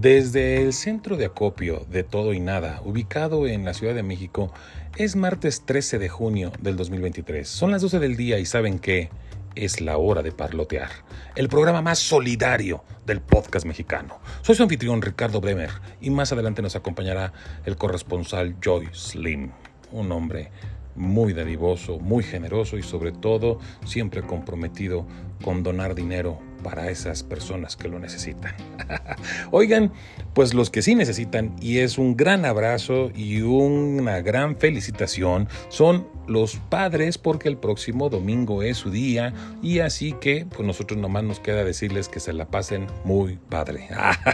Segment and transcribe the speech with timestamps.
[0.00, 4.52] Desde el centro de acopio de Todo y Nada, ubicado en la Ciudad de México,
[4.96, 7.48] es martes 13 de junio del 2023.
[7.48, 9.10] Son las 12 del día y saben que
[9.56, 10.88] es la hora de parlotear,
[11.34, 14.20] el programa más solidario del podcast mexicano.
[14.42, 17.32] Soy su anfitrión Ricardo Bremer y más adelante nos acompañará
[17.64, 19.50] el corresponsal Joy Slim,
[19.90, 20.52] un hombre
[20.94, 25.08] muy dadivoso, muy generoso y sobre todo siempre comprometido
[25.42, 28.54] con donar dinero para esas personas que lo necesitan.
[29.50, 29.92] Oigan,
[30.34, 36.06] pues los que sí necesitan, y es un gran abrazo y una gran felicitación, son
[36.26, 39.32] los padres porque el próximo domingo es su día
[39.62, 43.88] y así que pues nosotros nomás nos queda decirles que se la pasen muy padre.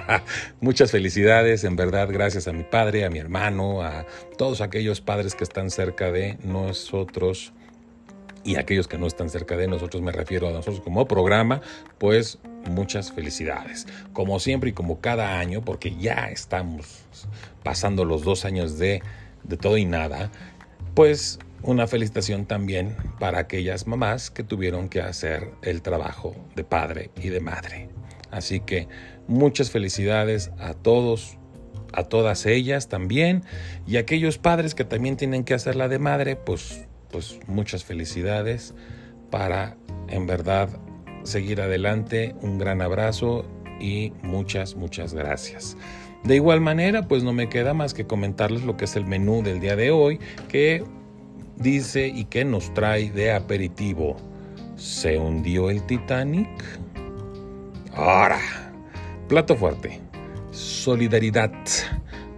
[0.60, 4.06] Muchas felicidades, en verdad, gracias a mi padre, a mi hermano, a
[4.36, 7.52] todos aquellos padres que están cerca de nosotros
[8.44, 11.62] y aquellos que no están cerca de nosotros, me refiero a nosotros como programa,
[11.98, 12.38] pues
[12.70, 13.86] muchas felicidades.
[14.12, 17.04] Como siempre y como cada año, porque ya estamos
[17.62, 19.02] pasando los dos años de,
[19.42, 20.30] de todo y nada,
[20.94, 27.10] pues una felicitación también para aquellas mamás que tuvieron que hacer el trabajo de padre
[27.16, 27.88] y de madre.
[28.30, 28.88] Así que
[29.26, 31.38] muchas felicidades a todos,
[31.92, 33.44] a todas ellas también,
[33.86, 38.74] y aquellos padres que también tienen que hacer la de madre, pues pues muchas felicidades
[39.30, 39.76] para
[40.08, 40.68] en verdad
[41.22, 42.34] seguir adelante.
[42.42, 43.44] Un gran abrazo
[43.78, 45.76] y muchas, muchas gracias.
[46.24, 49.44] De igual manera, pues no me queda más que comentarles lo que es el menú
[49.44, 50.82] del día de hoy, que
[51.54, 54.16] dice y que nos trae de aperitivo.
[54.74, 56.48] ¿Se hundió el Titanic?
[57.92, 58.40] Ahora,
[59.28, 60.00] plato fuerte.
[60.50, 61.52] Solidaridad.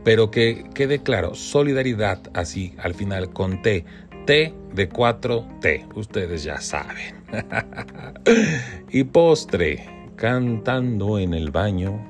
[0.04, 3.84] Pero que quede claro, solidaridad así al final con T,
[4.26, 7.14] T de 4T, ustedes ya saben.
[8.90, 12.04] y postre, cantando en el baño.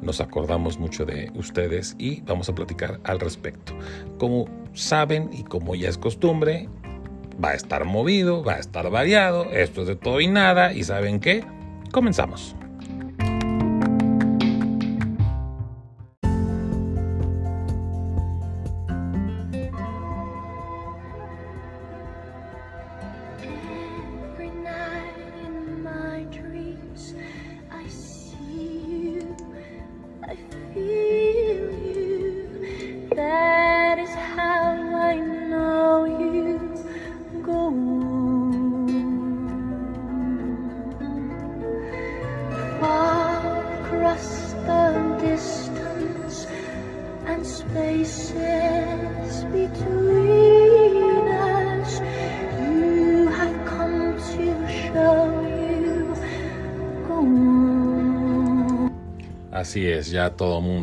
[0.00, 3.74] Nos acordamos mucho de ustedes y vamos a platicar al respecto.
[4.18, 6.68] Como saben y como ya es costumbre,
[7.42, 10.84] va a estar movido, va a estar variado, esto es de todo y nada y
[10.84, 11.44] saben qué,
[11.90, 12.54] comenzamos.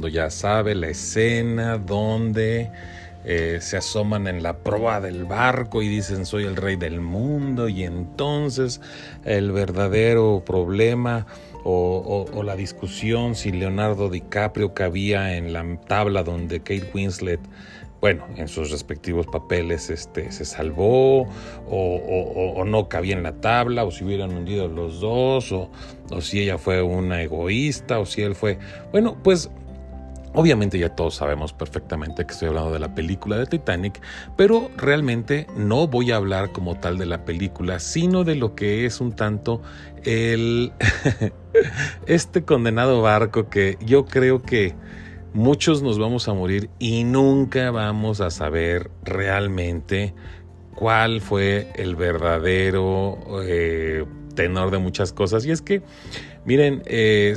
[0.07, 2.72] Ya sabe la escena donde
[3.29, 7.68] eh, se asoman en la proa del barco y dicen soy el rey del mundo
[7.68, 8.79] y entonces
[9.25, 11.25] el verdadero problema
[11.66, 17.41] o, la discusión si Leonardo DiCaprio cabía en la tabla donde Kate Winslet
[18.00, 23.84] bueno, en sus respectivos papeles este, se salvó o, o, no cabía en la tabla
[23.84, 25.69] o si hubieran hundido los dos o
[26.22, 28.59] si ella fue una egoísta o si él fue...
[28.91, 29.50] Bueno, pues
[30.38, 34.00] Obviamente ya todos sabemos perfectamente que estoy hablando de la película de Titanic,
[34.36, 38.86] pero realmente no voy a hablar como tal de la película, sino de lo que
[38.86, 39.64] es un tanto
[40.03, 40.74] el
[42.06, 44.76] este condenado barco que yo creo que
[45.34, 50.14] muchos nos vamos a morir y nunca vamos a saber realmente
[50.76, 54.06] cuál fue el verdadero eh,
[54.36, 55.46] tenor de muchas cosas.
[55.46, 55.81] Y es que,
[56.47, 57.35] miren, eh,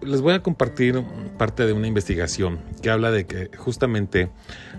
[0.00, 1.02] les voy a compartir
[1.36, 4.30] parte de una investigación que habla de que justamente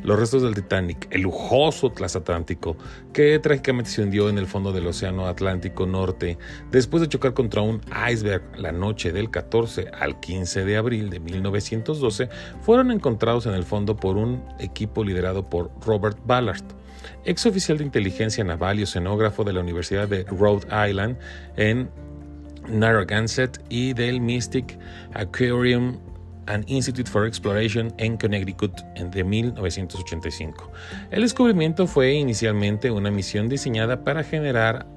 [0.02, 2.78] los restos del Titanic, el lujoso transatlántico,
[3.12, 6.38] que trágicamente se hundió en el fondo del Océano Atlántico Norte
[6.72, 11.20] después de chocar contra un iceberg la noche del 14 al 15 de abril de
[11.20, 12.30] 1912,
[12.62, 16.64] fueron encontrados en el fondo por un equipo liderado por Robert Ballard
[17.26, 21.18] ex oficial de inteligencia naval y oceanógrafo de la Universidad de Rhode Island
[21.58, 21.90] en
[22.70, 24.78] Narragansett y del Mystic
[25.14, 26.00] Aquarium
[26.48, 30.72] and Institute for Exploration en Connecticut de 1985.
[31.12, 34.88] El descubrimiento fue inicialmente una misión diseñada para generar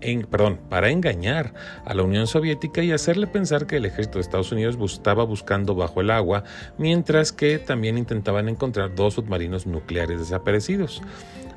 [0.00, 4.22] en, perdón, para engañar a la Unión Soviética y hacerle pensar que el ejército de
[4.22, 6.44] Estados Unidos estaba buscando bajo el agua,
[6.78, 11.02] mientras que también intentaban encontrar dos submarinos nucleares desaparecidos.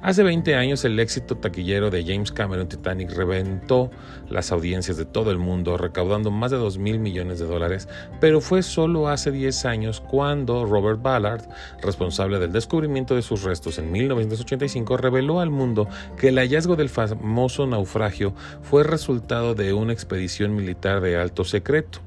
[0.02, 3.92] Hace 20 años el éxito taquillero de James Cameron Titanic reventó
[4.30, 7.90] las audiencias de todo el mundo, recaudando más de 2 mil millones de dólares,
[8.22, 11.44] pero fue solo hace 10 años cuando Robert Ballard,
[11.82, 16.88] responsable del descubrimiento de sus restos en 1985, reveló al mundo que el hallazgo del
[16.88, 22.00] famoso naufragio fue resultado de una expedición militar de alto secreto.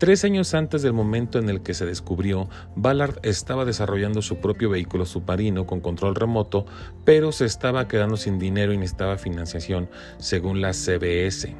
[0.00, 4.70] Tres años antes del momento en el que se descubrió, Ballard estaba desarrollando su propio
[4.70, 6.64] vehículo submarino con control remoto,
[7.04, 11.54] pero se estaba quedando sin dinero y necesitaba financiación, según la CBS.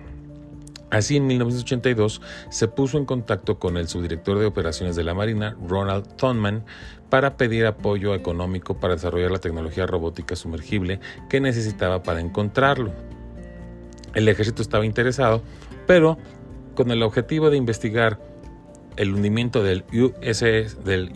[0.89, 5.55] Así, en 1982, se puso en contacto con el subdirector de operaciones de la Marina,
[5.69, 6.65] Ronald Thunman,
[7.11, 10.99] para pedir apoyo económico para desarrollar la tecnología robótica sumergible
[11.29, 12.91] que necesitaba para encontrarlo.
[14.15, 15.43] El ejército estaba interesado,
[15.87, 16.17] pero
[16.75, 18.30] con el objetivo de investigar
[19.01, 21.11] el hundimiento del USS, del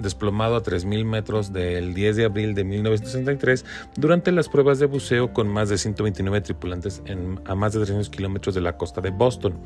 [0.00, 3.66] desplomado a 3.000 metros del 10 de abril de 1963,
[3.96, 7.02] durante las pruebas de buceo con más de 129 tripulantes
[7.44, 9.60] a más de 300 kilómetros de la costa de Boston.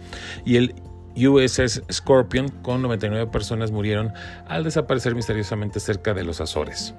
[0.44, 0.74] Y el
[1.16, 4.12] USS Scorpion con 99 personas murieron
[4.48, 6.94] al desaparecer misteriosamente cerca de los Azores.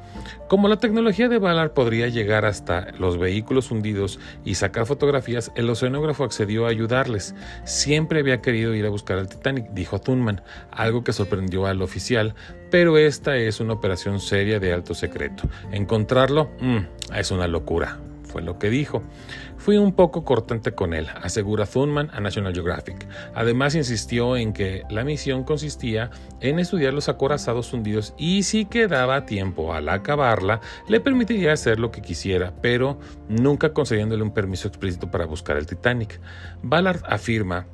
[0.48, 5.70] Como la tecnología de Ballard podría llegar hasta los vehículos hundidos y sacar fotografías, el
[5.70, 7.36] oceanógrafo accedió a ayudarles.
[7.66, 12.36] Siempre había querido ir a buscar al Titanic, dijo Thunman, algo que sorprendió al oficial,
[12.70, 15.50] pero esta es una operación seria de alto secreto.
[15.72, 18.00] Encontrarlo mm, es una locura
[18.34, 19.04] fue lo que dijo.
[19.64, 23.08] Fui un poco cortante con él, asegura Thunman a National Geographic.
[23.34, 26.12] Además insistió en que la misión consistía
[26.42, 31.92] en estudiar los acorazados hundidos y si quedaba tiempo al acabarla, le permitiría hacer lo
[31.92, 33.00] que quisiera, pero
[33.30, 36.20] nunca concediéndole un permiso explícito para buscar el Titanic.
[36.62, 37.66] Ballard afirma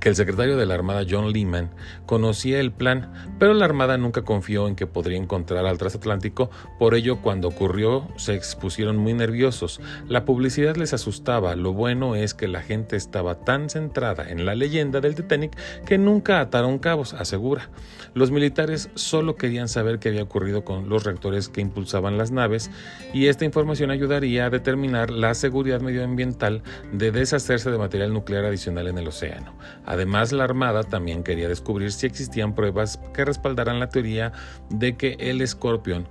[0.00, 1.70] que el secretario de la Armada John Lehman
[2.06, 6.94] conocía el plan, pero la Armada nunca confió en que podría encontrar al transatlántico, por
[6.94, 9.80] ello cuando ocurrió se expusieron muy nerviosos.
[10.08, 14.54] La publicidad les asustaba, lo bueno es que la gente estaba tan centrada en la
[14.54, 17.70] leyenda del Titanic que nunca ataron cabos, asegura.
[18.14, 22.70] Los militares solo querían saber qué había ocurrido con los reactores que impulsaban las naves
[23.14, 26.62] y esta información ayudaría a determinar la seguridad medioambiental
[26.92, 29.54] de deshacerse de material nuclear adicional en el océano.
[29.84, 34.32] Además, la Armada también quería descubrir si existían pruebas que respaldaran la teoría
[34.70, 36.08] de que el Scorpion,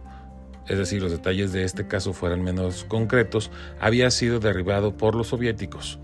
[0.68, 5.28] es decir, los detalles de este caso fueran menos concretos, había sido derribado por los
[5.28, 6.00] soviéticos.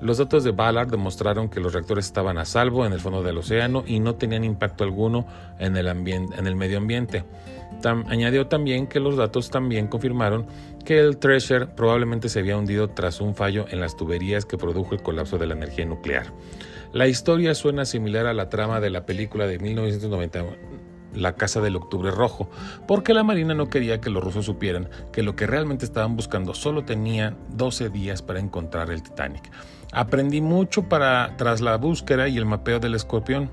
[0.00, 3.36] Los datos de Ballard demostraron que los reactores estaban a salvo en el fondo del
[3.36, 5.26] océano y no tenían impacto alguno
[5.58, 7.24] en el, en el medio ambiente.
[7.84, 10.46] añadió también que los datos también confirmaron
[10.86, 14.94] que el Treasure probablemente se había hundido tras un fallo en las tuberías que produjo
[14.94, 16.32] el colapso de la energía nuclear.
[16.92, 20.56] La historia suena similar a la trama de la película de 1991,
[21.14, 22.50] La Casa del Octubre Rojo,
[22.88, 26.52] porque la Marina no quería que los rusos supieran que lo que realmente estaban buscando
[26.52, 29.52] solo tenía 12 días para encontrar el Titanic.
[29.92, 33.50] Aprendí mucho para tras la búsqueda y el mapeo del escorpión.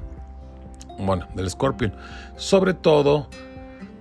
[0.97, 1.93] Bueno, del Scorpion.
[2.37, 3.29] Sobre todo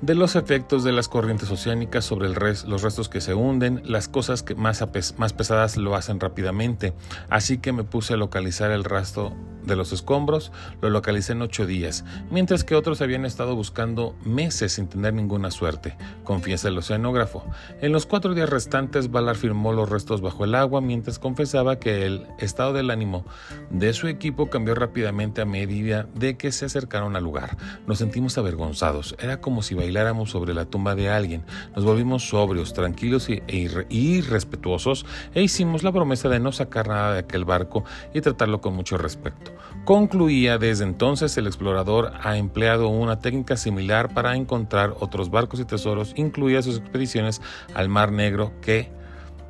[0.00, 4.08] de los efectos de las corrientes oceánicas sobre el los restos que se hunden, las
[4.08, 4.84] cosas que más,
[5.16, 6.94] más pesadas lo hacen rápidamente.
[7.31, 9.34] Así que me puse a localizar el rastro
[9.66, 14.72] de los escombros, lo localicé en ocho días, mientras que otros habían estado buscando meses
[14.72, 17.44] sin tener ninguna suerte, confiesa el oceanógrafo.
[17.81, 22.06] En los cuatro días restantes, Ballard firmó los restos bajo el agua, mientras confesaba que
[22.06, 23.25] el estado del ánimo
[23.70, 27.56] de su equipo cambió rápidamente a medida de que se acercaron al lugar.
[27.87, 31.45] Nos sentimos avergonzados, era como si bailáramos sobre la tumba de alguien.
[31.76, 33.43] Nos volvimos sobrios, tranquilos e
[33.88, 38.75] irrespetuosos e hicimos la promesa de no sacar nada de aquel barco y tratarlo con
[38.75, 39.52] mucho respeto.
[39.85, 45.64] Concluía desde entonces el explorador ha empleado una técnica similar para encontrar otros barcos y
[45.64, 47.40] tesoros, incluidas sus expediciones
[47.75, 48.90] al Mar Negro que,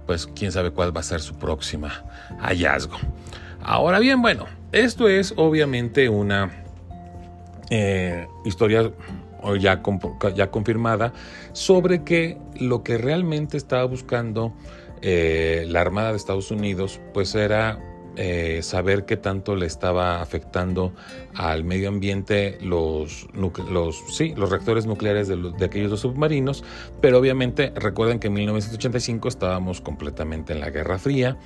[0.05, 2.05] pues quién sabe cuál va a ser su próxima
[2.41, 2.99] hallazgo.
[3.63, 6.51] Ahora bien, bueno, esto es obviamente una
[7.71, 8.93] eh, historia
[9.59, 9.83] ya,
[10.35, 11.13] ya confirmada
[11.53, 14.55] sobre que lo que realmente estaba buscando
[15.03, 17.79] eh, la Armada de Estados Unidos pues era
[18.19, 20.95] eh, saber qué tanto le estaba afectando
[21.35, 26.65] al medio ambiente los, los, sí, los reactores nucleares de, de, aquellos dos submarinos,
[27.03, 31.37] pero obviamente recuerden que en 1985 estábamos completamente en la Guerra Fría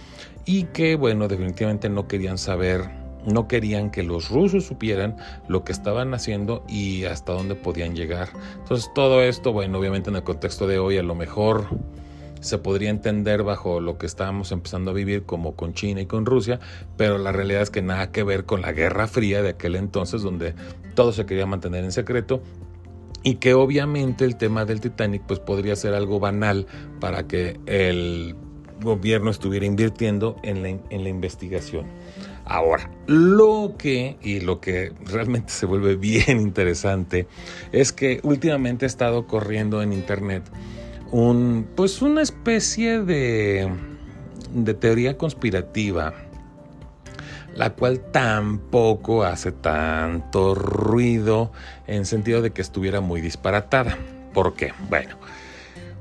[0.44, 2.88] y que, bueno, definitivamente no querían saber
[3.26, 5.16] no querían que los rusos supieran
[5.48, 8.30] lo que estaban haciendo y hasta dónde podían llegar.
[8.58, 11.66] Entonces todo esto, bueno, obviamente en el contexto de hoy a lo mejor
[12.40, 16.24] se podría entender bajo lo que estábamos empezando a vivir como con China y con
[16.24, 16.58] Rusia,
[16.96, 20.22] pero la realidad es que nada que ver con la Guerra Fría de aquel entonces
[20.22, 20.54] donde
[20.94, 22.42] todo se quería mantener en secreto
[23.22, 26.66] y que obviamente el tema del Titanic pues podría ser algo banal
[27.00, 28.34] para que el
[28.80, 31.86] gobierno estuviera invirtiendo en la, en la investigación.
[32.50, 37.28] Ahora, lo que, y lo que realmente se vuelve bien interesante,
[37.70, 40.42] es que últimamente ha estado corriendo en internet
[41.12, 43.72] un, pues una especie de,
[44.52, 46.12] de teoría conspirativa,
[47.54, 51.52] la cual tampoco hace tanto ruido
[51.86, 53.96] en sentido de que estuviera muy disparatada.
[54.34, 54.72] ¿Por qué?
[54.88, 55.18] Bueno,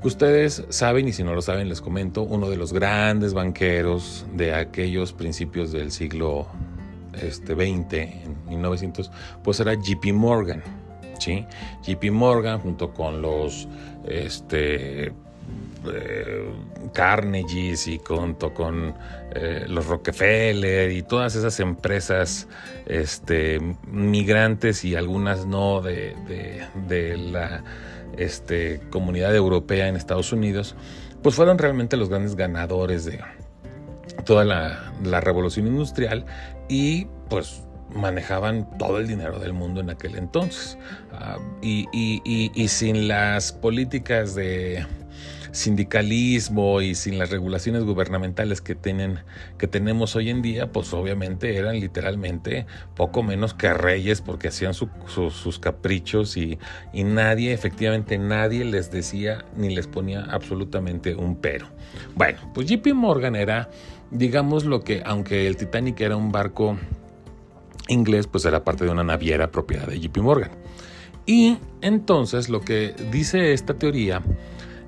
[0.02, 4.54] Ustedes saben, y si no lo saben, les comento, uno de los grandes banqueros de
[4.54, 6.46] aquellos principios del siglo
[7.20, 9.10] este, 20, en 1900,
[9.44, 10.62] pues era JP Morgan.
[11.18, 11.44] ¿sí?
[11.86, 13.68] JP Morgan junto con los
[14.08, 16.50] este, eh,
[16.94, 18.94] Carnegies y junto con
[19.34, 22.48] eh, los Rockefeller y todas esas empresas
[22.86, 26.14] este, migrantes y algunas no de,
[26.88, 27.62] de la
[28.16, 30.74] este, comunidad europea en Estados Unidos,
[31.22, 33.20] pues fueron realmente los grandes ganadores de
[34.24, 36.24] toda la, revolución industrial
[36.68, 37.62] y pues
[37.94, 40.78] manejaban todo el dinero del mundo en aquel entonces.
[41.12, 41.86] Ah, y,
[42.68, 44.86] sin las políticas de
[45.52, 49.18] sindicalismo y sin las regulaciones gubernamentales que, tienen,
[49.58, 54.74] que tenemos hoy en día, pues obviamente eran literalmente poco menos que reyes porque hacían
[54.74, 56.58] sus caprichos y,
[56.92, 61.66] y nadie, efectivamente nadie les decía ni les ponía absolutamente un pero.
[62.14, 63.70] Bueno, pues JP Morgan era,
[64.12, 66.78] digamos lo que, aunque el Titanic era un barco
[67.90, 70.50] inglés, pues era parte de una naviera propiedad de JP Morgan.
[71.26, 74.22] Y entonces lo que dice esta teoría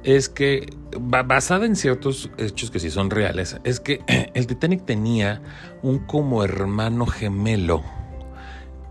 [0.02, 0.66] es que,
[1.00, 4.00] basada en ciertos hechos que sí son reales, es que
[4.34, 5.42] el Titanic tenía
[5.82, 7.82] un como hermano gemelo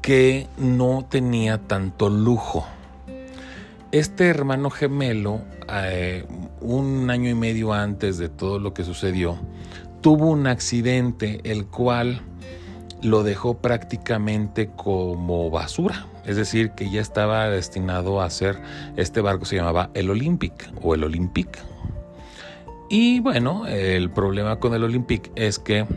[0.02, 2.66] que no tenía tanto lujo.
[3.92, 6.26] Este hermano gemelo, eh,
[6.62, 9.38] un año y medio antes de todo lo que sucedió,
[10.00, 12.22] tuvo un accidente el cual
[13.02, 16.08] lo dejó prácticamente como basura.
[16.26, 18.62] Es decir, que ya estaba destinado a hacer,
[18.96, 21.58] este barco se llamaba el Olympic o el Olympic.
[22.90, 25.88] Y bueno, el problema con el Olympic es que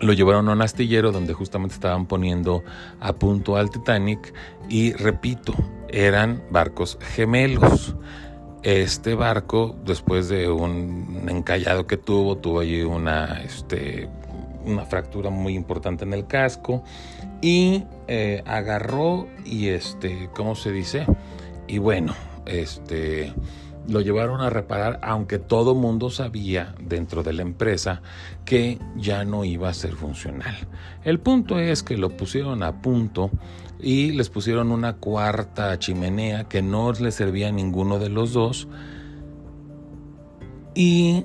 [0.00, 2.62] lo llevaron a un astillero donde justamente estaban poniendo
[3.00, 4.32] a punto al Titanic
[4.68, 5.54] y repito,
[5.88, 7.96] eran barcos gemelos.
[8.62, 14.08] Este barco, después de un encallado que tuvo, tuvo allí una, este,
[14.66, 16.82] una fractura muy importante en el casco
[17.40, 21.06] y eh, agarró y este, ¿cómo se dice?
[21.66, 22.14] Y bueno,
[22.46, 23.34] este,
[23.88, 28.02] lo llevaron a reparar, aunque todo mundo sabía dentro de la empresa
[28.44, 30.54] que ya no iba a ser funcional.
[31.04, 33.30] El punto es que lo pusieron a punto
[33.80, 38.68] y les pusieron una cuarta chimenea que no les servía a ninguno de los dos.
[40.74, 41.24] Y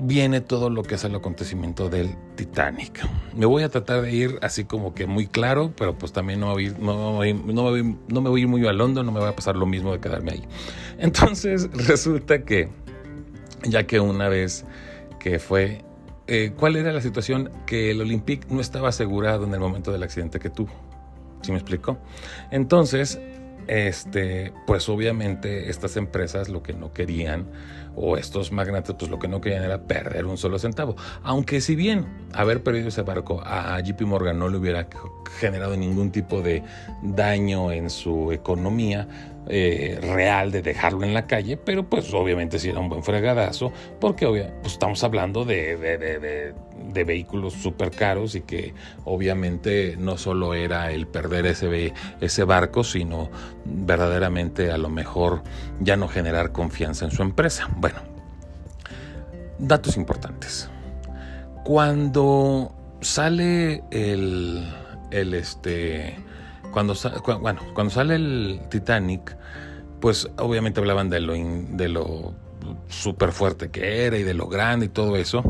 [0.00, 3.06] viene todo lo que es el acontecimiento del Titanic.
[3.34, 6.52] Me voy a tratar de ir así como que muy claro, pero pues también no,
[6.52, 9.36] voy, no, voy, no, me, voy, a ir muy a London, no me va a
[9.36, 10.44] pasar lo mismo de quedarme ahí.
[10.98, 12.68] Entonces resulta que,
[13.64, 14.64] ya que una vez
[15.18, 15.84] que fue,
[16.26, 17.50] eh, ¿cuál era la situación?
[17.66, 20.72] Que el Olympic no estaba asegurado en el momento del accidente que tuvo.
[21.42, 21.98] ¿Sí me explico?
[22.50, 23.18] Entonces,
[23.66, 27.46] este, pues obviamente estas empresas lo que no querían
[28.00, 30.96] o estos magnates pues lo que no querían era perder un solo centavo.
[31.22, 34.88] Aunque si bien haber perdido ese barco a JP Morgan no le hubiera
[35.38, 36.62] generado ningún tipo de
[37.02, 39.06] daño en su economía,
[39.48, 43.72] eh, real de dejarlo en la calle, pero pues obviamente sí era un buen fregadazo,
[43.98, 44.26] porque
[44.60, 51.06] pues, estamos hablando de, de, vehículos súper caros y que obviamente no solo era el
[51.06, 53.30] perder ese, ese barco, sino
[53.64, 55.42] verdaderamente a lo mejor
[55.80, 57.68] ya no generar confianza en su empresa.
[59.58, 60.68] Datos importantes.
[61.64, 64.66] Cuando sale el,
[65.10, 66.16] el este,
[66.72, 66.94] cuando,
[67.40, 69.36] bueno, cuando sale el Titanic,
[70.00, 72.34] pues obviamente hablaban de lo, de lo
[72.88, 75.42] súper fuerte que era y de lo grande y todo eso.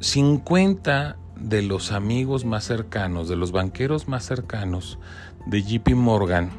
[0.00, 4.98] 50 de los amigos más cercanos, de los banqueros más cercanos
[5.46, 6.50] de JP Morgan,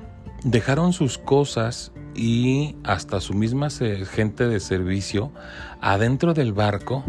[0.43, 5.31] dejaron sus cosas y hasta su misma gente de servicio
[5.81, 7.03] adentro del barco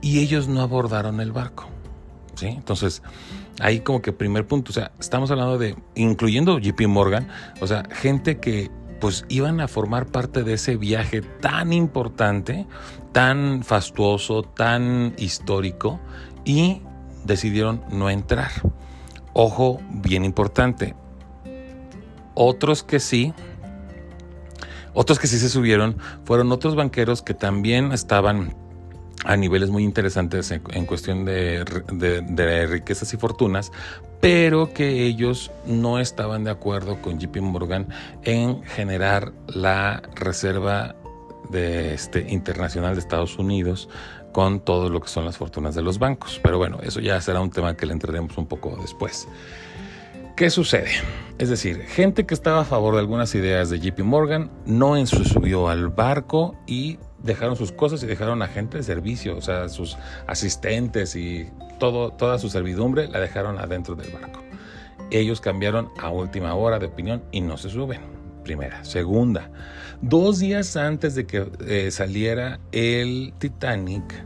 [0.00, 1.68] y ellos no abordaron el barco.
[2.34, 2.46] ¿sí?
[2.46, 3.02] Entonces,
[3.60, 7.28] ahí como que primer punto, o sea, estamos hablando de, incluyendo JP Morgan,
[7.60, 12.66] o sea, gente que pues iban a formar parte de ese viaje tan importante,
[13.10, 15.98] tan fastuoso, tan histórico
[16.44, 16.82] y
[17.24, 18.50] decidieron no entrar.
[19.32, 20.94] Ojo, bien importante.
[22.34, 23.34] Otros que sí,
[24.94, 28.54] Otros que sí se subieron fueron otros banqueros que también estaban
[29.24, 33.70] a niveles muy interesantes en, cuestión de, riquezas y fortunas,
[34.20, 37.88] pero que ellos no estaban de acuerdo con JP Morgan
[38.24, 40.96] en generar la reserva
[41.50, 43.88] de este, internacional de Estados Unidos
[44.32, 46.40] con todo lo que son las fortunas de los bancos.
[46.42, 49.28] Pero bueno, eso ya será un tema que le entraremos un poco después.
[50.36, 50.90] ¿Qué sucede?
[51.38, 55.68] Es decir, gente que estaba a favor de algunas ideas de JP Morgan no subió
[55.68, 59.98] al barco y dejaron sus cosas y dejaron a gente de servicio, o sea, sus
[60.26, 61.48] asistentes y
[61.78, 64.40] todo, toda su servidumbre la dejaron adentro del barco.
[65.10, 68.00] Ellos cambiaron a última hora de opinión y no se suben.
[68.42, 68.84] Primera.
[68.84, 69.50] Segunda,
[70.00, 74.24] dos días antes de que eh, saliera el Titanic,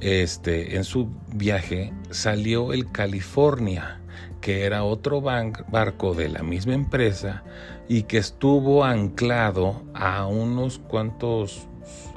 [0.00, 4.00] este, en su viaje, salió el California,
[4.46, 7.42] que era otro barco de la misma empresa
[7.88, 11.66] y que estuvo anclado a unos cuantos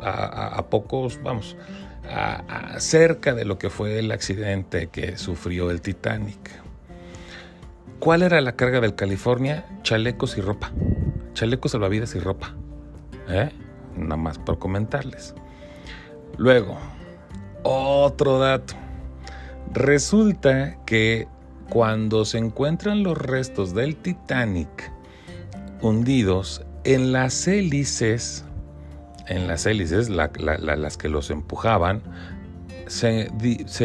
[0.04, 1.58] a, pocos, vamos,
[2.78, 6.52] cerca de lo que fue el accidente que sufrió el Titanic.
[7.98, 9.66] ¿Cuál era la carga del California?
[9.82, 10.72] Chalecos y ropa.
[11.34, 12.54] Chalecos salvavidas y ropa.
[13.28, 13.50] ¿Eh?
[13.98, 15.34] Nada más por comentarles.
[16.38, 16.78] Luego,
[17.64, 18.76] otro dato.
[19.74, 21.28] Resulta que
[21.70, 24.92] cuando se encuentran los restos del Titanic
[25.82, 28.44] hundidos en las hélices
[29.30, 32.02] en las hélices, las que los empujaban,
[32.88, 33.30] se,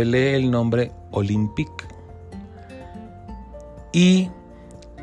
[0.05, 1.71] lee el nombre Olympic.
[3.93, 4.31] Y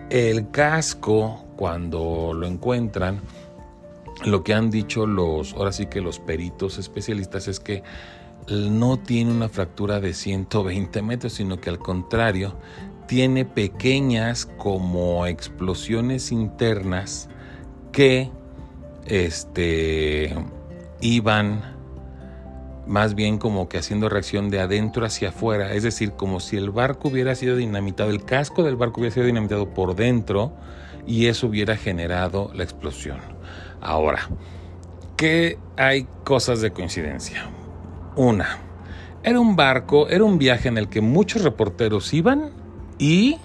[0.10, 3.22] el casco, cuando lo encuentran,
[4.26, 7.84] lo que han dicho los, ahora sí que los peritos especialistas es que
[8.50, 12.56] no tiene una fractura de 120 metros, sino que al contrario,
[13.08, 17.30] tiene pequeñas como explosiones internas
[17.92, 18.32] que
[19.06, 20.34] este,
[21.02, 21.62] iban
[22.88, 26.72] más bien como que haciendo reacción de adentro hacia afuera, es decir, como si el
[26.72, 30.54] barco hubiera sido dinamitado, el casco del barco hubiera sido dinamitado por dentro
[31.06, 33.20] y eso hubiera generado la explosión.
[33.82, 34.30] Ahora,
[35.16, 37.50] ¿qué hay cosas de coincidencia?
[38.16, 38.60] Una,
[39.24, 42.52] era un barco, era un viaje en el que muchos reporteros iban
[42.98, 43.38] y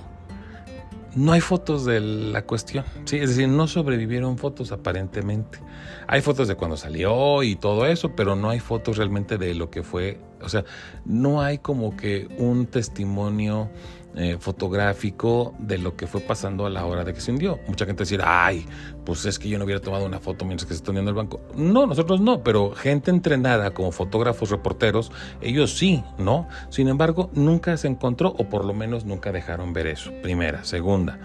[1.14, 3.16] no hay fotos de la cuestión, ¿sí?
[3.16, 5.58] es decir, no sobrevivieron fotos aparentemente.
[6.06, 9.70] Hay fotos de cuando salió y todo eso, pero no hay fotos realmente de lo
[9.70, 10.64] que fue, o sea,
[11.04, 13.70] no hay como que un testimonio
[14.16, 17.60] eh, fotográfico de lo que fue pasando a la hora de que se hundió.
[17.68, 18.66] Mucha gente decir, ay,
[19.04, 21.16] pues es que yo no hubiera tomado una foto mientras que se está hundiendo el
[21.16, 21.40] banco.
[21.54, 26.48] No, nosotros no, pero gente entrenada como fotógrafos, reporteros, ellos sí, ¿no?
[26.70, 30.10] Sin embargo, nunca se encontró, o por lo menos nunca dejaron ver eso.
[30.22, 30.64] Primera.
[30.64, 31.18] Segunda,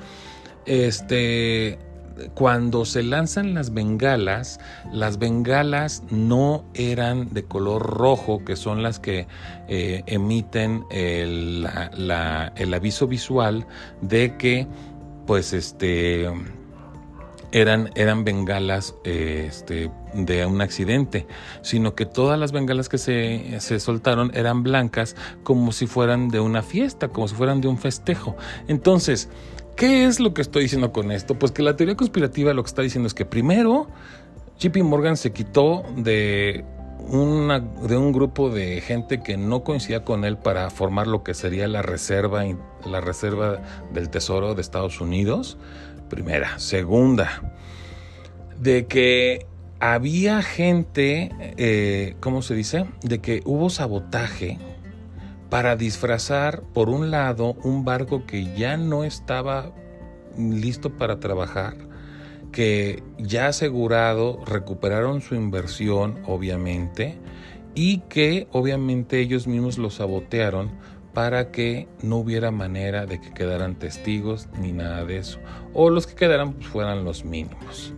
[0.65, 1.79] este
[2.33, 4.59] cuando se lanzan las bengalas,
[4.91, 9.27] las bengalas no eran de color rojo, que son las que
[9.67, 11.67] eh, emiten el,
[12.73, 13.65] aviso visual
[14.01, 14.67] de que,
[15.25, 16.29] pues, este,
[17.51, 21.27] eran, eran bengalas este, de un accidente,
[21.61, 26.39] sino que todas las bengalas que se, se, soltaron eran blancas como si fueran de
[26.39, 28.35] una fiesta, como si fueran de un festejo.
[28.67, 29.29] Entonces,
[29.75, 31.35] ¿Qué es lo que estoy diciendo con esto?
[31.35, 33.87] Pues que la teoría conspirativa lo que está diciendo es que primero
[34.59, 36.63] JP Morgan se quitó de,
[36.99, 41.33] una, de un grupo de gente que no coincidía con él para formar lo que
[41.33, 42.43] sería la reserva,
[42.85, 45.57] la reserva del Tesoro de Estados Unidos.
[46.09, 46.59] Primera.
[46.59, 47.41] Segunda,
[48.59, 49.47] de que
[49.79, 52.85] había gente, eh, ¿cómo se dice?
[53.01, 54.59] De que hubo sabotaje
[55.51, 59.73] para disfrazar, por un lado, un barco que ya no estaba
[60.37, 61.75] listo para trabajar,
[62.53, 67.17] que ya asegurado recuperaron su inversión, obviamente,
[67.75, 70.71] y que obviamente ellos mismos lo sabotearon
[71.13, 75.37] para que no hubiera manera de que quedaran testigos ni nada de eso,
[75.73, 77.93] o los que quedaran pues, fueran los mínimos.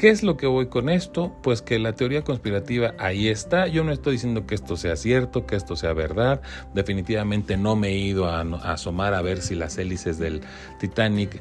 [0.00, 1.30] ¿Qué es lo que voy con esto?
[1.42, 3.66] Pues que la teoría conspirativa ahí está.
[3.66, 6.40] Yo no estoy diciendo que esto sea cierto, que esto sea verdad.
[6.72, 10.40] Definitivamente no me he ido a, asomar a ver si las hélices del
[10.78, 11.38] Titanic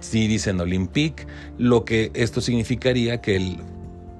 [0.00, 1.26] sí dicen Olympic.
[1.58, 3.58] Lo que esto significaría que el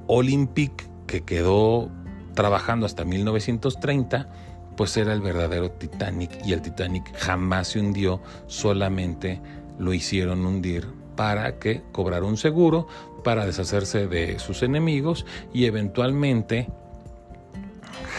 [0.06, 1.88] Olympic que quedó
[2.34, 4.28] trabajando hasta 1930
[4.76, 9.40] pues era el verdadero Titanic y el Titanic jamás se hundió, solamente
[9.78, 12.86] lo hicieron hundir para que cobrara un seguro,
[13.24, 16.68] para deshacerse de sus enemigos y eventualmente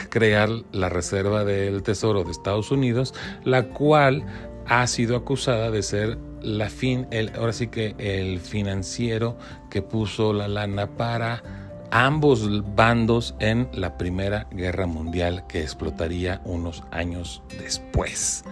[0.09, 4.23] crear la Reserva del Tesoro de Estados Unidos, la cual
[4.65, 9.37] ha sido acusada de ser la fin, el, ahora sí que el financiero
[9.69, 11.43] que puso la lana para
[11.91, 18.43] ambos bandos en la Primera Guerra Mundial que explotaría unos años después.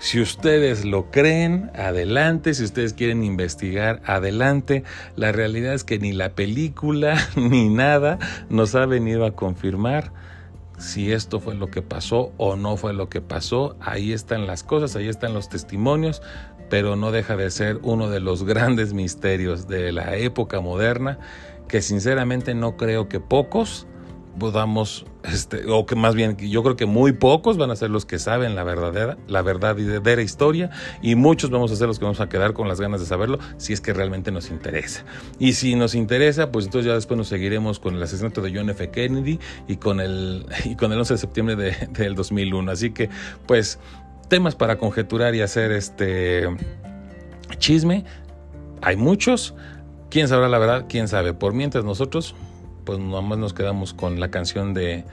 [0.00, 2.54] Si ustedes lo creen, adelante.
[2.54, 4.82] Si ustedes quieren investigar, adelante.
[5.14, 10.10] La realidad es que ni la película ni nada nos ha venido a confirmar
[10.78, 13.76] si esto fue lo que pasó o no fue lo que pasó.
[13.78, 16.22] Ahí están las cosas, ahí están los testimonios,
[16.70, 21.18] pero no deja de ser uno de los grandes misterios de la época moderna
[21.68, 23.86] que sinceramente no creo que pocos
[24.40, 28.04] podamos, este, o que más bien, yo creo que muy pocos van a ser los
[28.04, 32.20] que saben la verdadera, la verdadera historia, y muchos vamos a ser los que vamos
[32.20, 35.04] a quedar con las ganas de saberlo, si es que realmente nos interesa.
[35.38, 38.68] Y si nos interesa, pues entonces ya después nos seguiremos con el asesinato de John
[38.70, 38.90] F.
[38.90, 42.72] Kennedy y con el, y con el 11 de septiembre de, del 2001.
[42.72, 43.08] Así que,
[43.46, 43.78] pues,
[44.26, 46.48] temas para conjeturar y hacer este
[47.58, 48.04] chisme,
[48.82, 49.54] hay muchos.
[50.08, 50.86] ¿Quién sabrá la verdad?
[50.88, 51.34] ¿Quién sabe?
[51.34, 52.34] Por mientras nosotros
[52.90, 55.04] pues nomás nos quedamos con la canción de,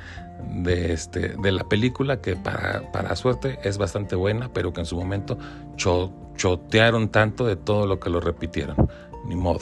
[0.64, 4.88] de, este, de la película, que para, para suerte es bastante buena, pero que en
[4.88, 5.38] su momento
[5.76, 8.90] chotearon tanto de todo lo que lo repitieron.
[9.28, 9.60] Ni modo.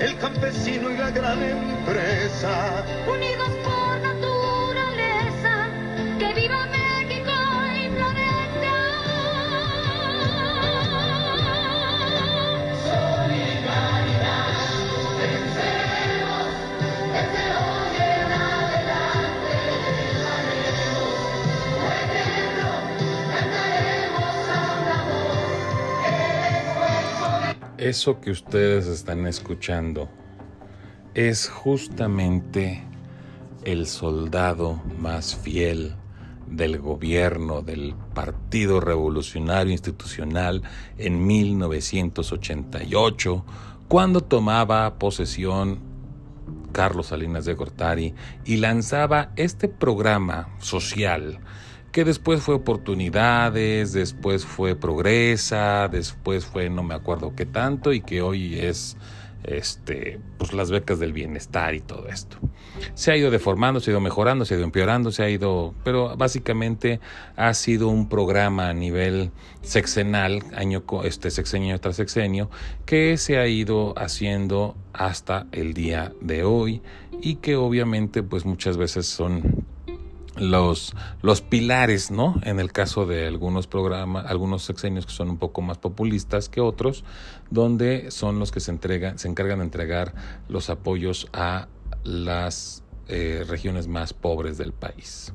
[0.00, 2.84] El campesino y la gran empresa.
[3.08, 3.75] Unidos por
[27.88, 30.08] Eso que ustedes están escuchando
[31.14, 32.82] es justamente
[33.62, 35.94] el soldado más fiel
[36.48, 40.62] del gobierno del Partido Revolucionario Institucional
[40.98, 43.44] en 1988,
[43.86, 45.78] cuando tomaba posesión
[46.72, 51.38] Carlos Salinas de Gortari y lanzaba este programa social
[51.96, 58.02] que después fue oportunidades, después fue progresa, después fue no me acuerdo qué tanto y
[58.02, 58.98] que hoy es
[59.44, 62.36] este pues las becas del bienestar y todo esto.
[62.92, 65.72] Se ha ido deformando, se ha ido mejorando, se ha ido empeorando, se ha ido,
[65.84, 67.00] pero básicamente
[67.34, 69.30] ha sido un programa a nivel
[69.62, 72.50] sexenal, año este sexenio tras sexenio,
[72.84, 76.82] que se ha ido haciendo hasta el día de hoy
[77.22, 79.64] y que obviamente pues muchas veces son
[80.36, 82.40] los, los pilares, ¿no?
[82.42, 86.60] En el caso de algunos programas, algunos sexenios que son un poco más populistas que
[86.60, 87.04] otros,
[87.50, 90.14] donde son los que se entregan, se encargan de entregar
[90.48, 91.68] los apoyos a
[92.04, 95.32] las eh, regiones más pobres del país.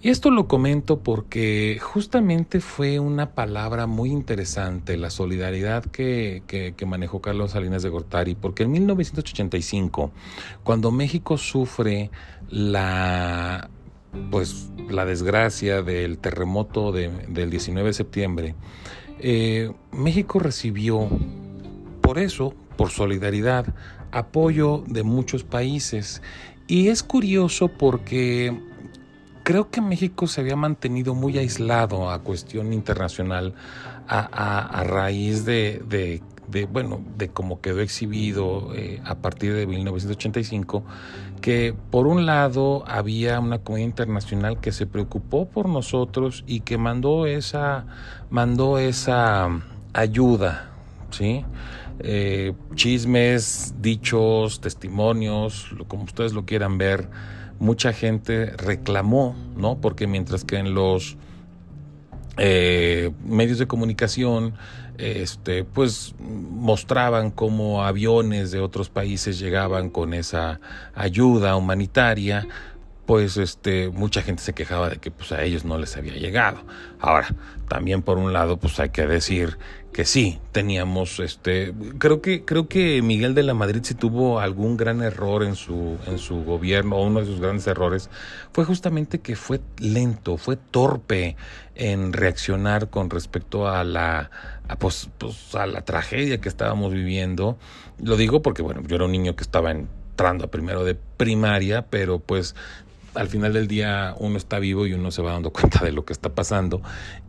[0.00, 6.74] Y esto lo comento porque justamente fue una palabra muy interesante, la solidaridad que, que,
[6.76, 10.12] que, manejó Carlos Salinas de Gortari, porque en 1985,
[10.62, 12.12] cuando México sufre
[12.48, 13.70] la,
[14.30, 18.54] pues, la desgracia del terremoto de, del 19 de septiembre,
[19.20, 21.08] eh, México recibió,
[22.00, 23.66] por eso, por solidaridad,
[24.12, 26.22] apoyo de muchos países.
[26.66, 28.56] Y es curioso porque
[29.42, 33.54] creo que México se había mantenido muy aislado a cuestión internacional
[34.06, 40.82] a, raíz de, de, bueno, de cómo quedó exhibido eh, a partir de 1985,
[41.40, 46.78] que por un lado había una comunidad internacional que se preocupó por nosotros y que
[46.78, 47.86] mandó esa,
[48.30, 49.48] mandó esa
[49.92, 50.70] ayuda,
[51.10, 51.44] ¿sí?
[52.00, 57.08] Eh, chismes, dichos, testimonios, como ustedes lo quieran ver,
[57.58, 59.80] mucha gente reclamó, ¿no?
[59.80, 61.16] Porque mientras que en los
[62.36, 64.54] eh, medios de comunicación,
[64.98, 70.60] este, pues mostraban cómo aviones de otros países llegaban con esa
[70.94, 72.46] ayuda humanitaria,
[73.08, 76.58] pues este, mucha gente se quejaba de que pues, a ellos no les había llegado.
[77.00, 77.34] Ahora,
[77.66, 79.56] también por un lado, pues hay que decir
[79.94, 84.76] que sí, teníamos, este, creo que, creo que Miguel de la Madrid si tuvo algún
[84.76, 88.10] gran error en su, en su gobierno, o uno de sus grandes errores,
[88.52, 91.34] fue justamente que fue lento, fue torpe
[91.76, 94.30] en reaccionar con respecto a la,
[94.68, 97.56] a, pues, pues, a la tragedia que estábamos viviendo.
[98.02, 100.96] Lo digo porque, bueno, yo era un niño que estaba en entrando a primero de
[100.96, 102.56] primaria, pero pues
[103.18, 106.04] al final del día uno está vivo y uno se va dando cuenta de lo
[106.04, 106.80] que está pasando.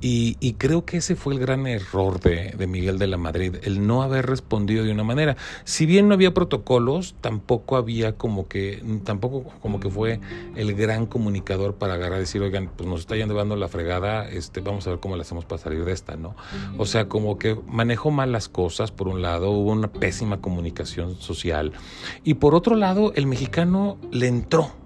[0.01, 3.87] Y, creo que ese fue el gran error de, de, Miguel de la Madrid, el
[3.87, 5.37] no haber respondido de una manera.
[5.63, 10.19] Si bien no había protocolos, tampoco había como que, tampoco como que fue
[10.55, 14.59] el gran comunicador para agarrar y decir, oigan, pues nos está llevando la fregada, este,
[14.61, 16.35] vamos a ver cómo le hacemos para salir de esta, ¿no?
[16.77, 21.15] O sea, como que manejó mal las cosas, por un lado, hubo una pésima comunicación
[21.15, 21.71] social.
[22.23, 24.78] Y por otro lado, el mexicano le entró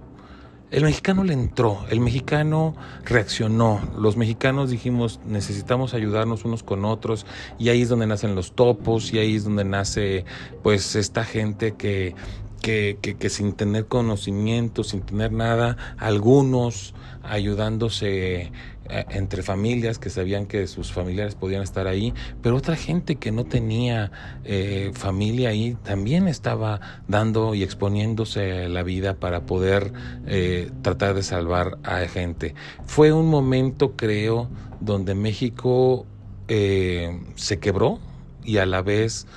[0.74, 7.28] el mexicano le entró, el mexicano reaccionó, los mexicanos dijimos necesitamos ayudarnos unos con otros
[7.60, 10.26] y ahí es donde nacen los topos y ahí es donde nace
[10.64, 12.16] pues esta gente que,
[12.64, 18.52] que, que, sin tener conocimiento, sin tener nada, algunos ayudándose
[18.89, 23.46] entre familias que sabían que sus familiares podían estar ahí, pero otra gente que no
[23.46, 24.12] tenía
[24.43, 29.93] eh, familia ahí también estaba dando y exponiéndose la vida para poder
[30.28, 32.56] eh, tratar de salvar a gente.
[32.86, 36.06] Fue un momento, creo, donde México
[36.48, 38.00] eh, se quebró
[38.43, 39.28] y a la vez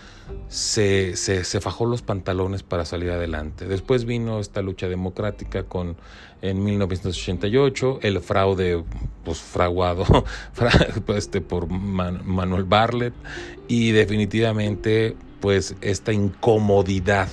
[0.48, 3.66] se, se, se, fajó los pantalones para salir adelante.
[3.66, 5.96] Después vino esta lucha democrática con
[6.42, 8.85] en 1988, el fraude
[9.25, 10.05] pues fraguado
[11.16, 13.14] este, por Man, Manuel Barlet
[13.68, 17.29] y definitivamente pues esta incomodidad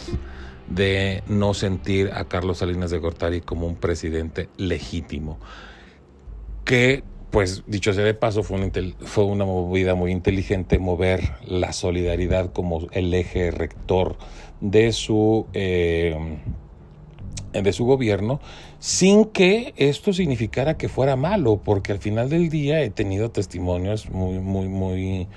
[0.69, 5.39] de no sentir a Carlos Salinas de Gortari como un presidente legítimo
[6.65, 11.73] que pues dicho sea de paso, fue una, fue una movida muy inteligente mover la
[11.73, 14.17] solidaridad como el eje rector
[14.61, 16.15] de su, eh,
[17.61, 18.39] de su gobierno,
[18.79, 24.09] sin que esto significara que fuera malo, porque al final del día he tenido testimonios
[24.09, 25.27] muy, muy, muy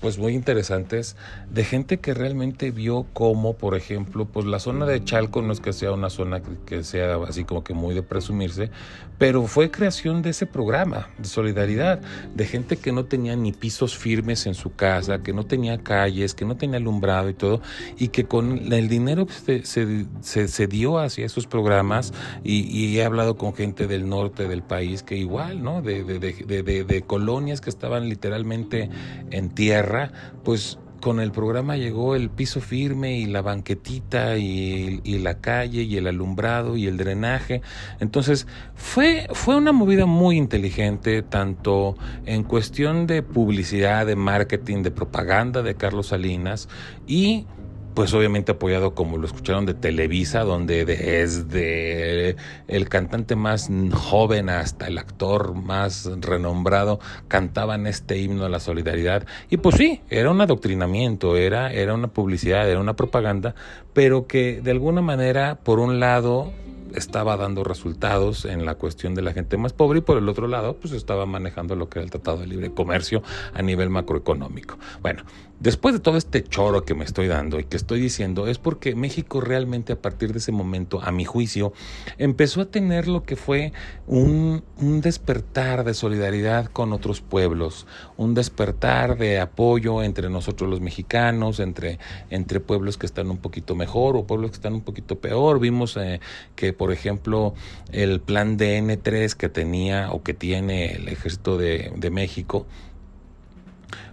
[0.00, 1.16] pues muy interesantes
[1.50, 5.60] de gente que realmente vio cómo, por ejemplo, pues la zona de Chalco no es
[5.60, 8.70] que sea una zona que sea así como que muy de presumirse,
[9.18, 12.00] pero fue creación de ese programa de solidaridad,
[12.34, 16.34] de gente que no tenía ni pisos firmes en su casa, que no tenía calles,
[16.34, 17.60] que no tenía alumbrado y todo,
[17.98, 22.98] y que con el dinero que se, se, se dio hacia esos programas, y, y,
[22.98, 25.82] he hablado con gente del norte del país que igual, ¿no?
[25.82, 28.90] De, de, de, de colonias que estaban literalmente
[29.30, 35.18] en tierra, pues con el programa llegó el piso firme y la banquetita y, y,
[35.18, 37.60] la calle y el alumbrado y el drenaje.
[38.00, 44.92] Entonces fue, fue una movida muy inteligente, tanto en cuestión de publicidad, de marketing, de
[44.92, 46.70] propaganda de Carlos Salinas
[47.06, 47.44] y
[47.94, 52.36] pues obviamente apoyado como lo escucharon de Televisa, donde desde
[52.68, 59.26] el cantante más joven hasta el actor más renombrado cantaban este himno a la solidaridad.
[59.48, 63.54] Y pues sí, era un adoctrinamiento, era, era una publicidad, era una propaganda,
[63.92, 66.52] pero que de alguna manera, por un lado,
[66.94, 70.46] estaba dando resultados en la cuestión de la gente más pobre y por el otro
[70.46, 74.78] lado pues estaba manejando lo que era el Tratado de Libre Comercio a nivel macroeconómico.
[75.02, 75.24] Bueno,
[75.60, 78.94] después de todo este choro que me estoy dando y que estoy diciendo es porque
[78.94, 81.72] México realmente a partir de ese momento, a mi juicio,
[82.18, 83.72] empezó a tener lo que fue
[84.06, 87.86] un, un despertar de solidaridad con otros pueblos,
[88.16, 91.98] un despertar de apoyo entre nosotros los mexicanos, entre,
[92.30, 95.60] entre pueblos que están un poquito mejor o pueblos que están un poquito peor.
[95.60, 96.20] Vimos eh,
[96.56, 97.54] que por ejemplo,
[97.92, 102.66] el plan DN3 que tenía o que tiene el ejército de, de México,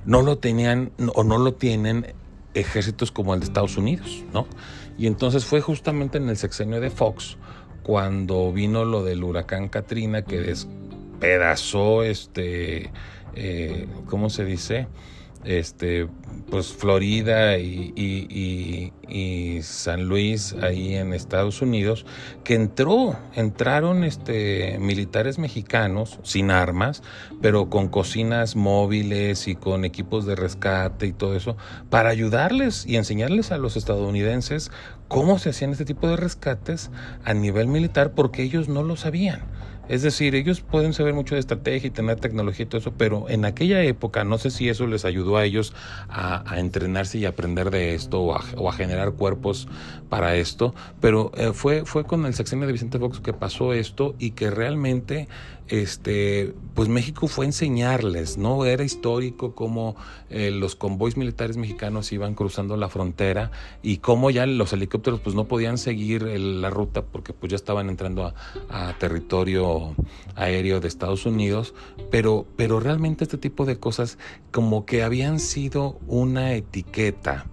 [0.05, 2.13] no lo tenían o no lo tienen
[2.53, 4.47] ejércitos como el de Estados Unidos, ¿no?
[4.97, 7.37] Y entonces fue justamente en el sexenio de Fox
[7.83, 12.91] cuando vino lo del huracán Katrina que despedazó este,
[13.35, 14.87] eh, ¿cómo se dice?
[15.45, 16.07] Este,
[16.49, 18.91] pues Florida y,
[19.63, 22.05] San Luis ahí en Estados Unidos,
[22.43, 27.03] que entró, entraron este, militares mexicanos sin armas,
[27.41, 31.57] pero con cocinas móviles y con equipos de rescate y todo eso,
[31.89, 34.71] para ayudarles y enseñarles a los estadounidenses
[35.07, 36.89] cómo se hacían este tipo de rescates
[37.25, 39.41] a nivel militar, porque ellos no lo sabían.
[39.91, 43.27] Es decir, ellos pueden saber mucho de estrategia y tener tecnología y todo eso, pero
[43.27, 45.73] en aquella época no sé si eso les ayudó a ellos
[46.07, 49.67] a, entrenarse y aprender de esto o a, o a, generar cuerpos
[50.07, 54.15] para esto, pero eh, fue, fue con el sexenio de Vicente Fox que pasó esto
[54.17, 55.27] y que realmente
[55.71, 58.65] este, pues México fue enseñarles, ¿no?
[58.65, 59.95] Era histórico cómo
[60.29, 65.33] eh, los convoys militares mexicanos iban cruzando la frontera y cómo ya los helicópteros pues
[65.33, 68.35] no podían seguir la ruta porque pues ya estaban entrando a,
[68.69, 69.95] a, territorio
[70.35, 71.73] aéreo de Estados Unidos,
[72.09, 74.17] pero, pero realmente este tipo de cosas
[74.51, 77.45] como que habían sido una etiqueta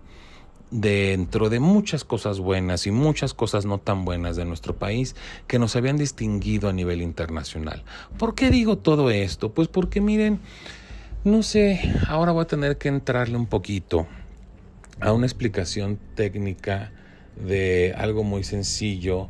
[0.70, 5.58] dentro de muchas cosas buenas y muchas cosas no tan buenas de nuestro país que
[5.58, 7.84] nos habían distinguido a nivel internacional.
[8.18, 9.52] ¿Por qué digo todo esto?
[9.52, 10.40] Pues porque miren,
[11.24, 14.06] no sé, ahora voy a tener que entrarle un poquito
[15.00, 16.92] a una explicación técnica
[17.36, 19.28] de algo muy sencillo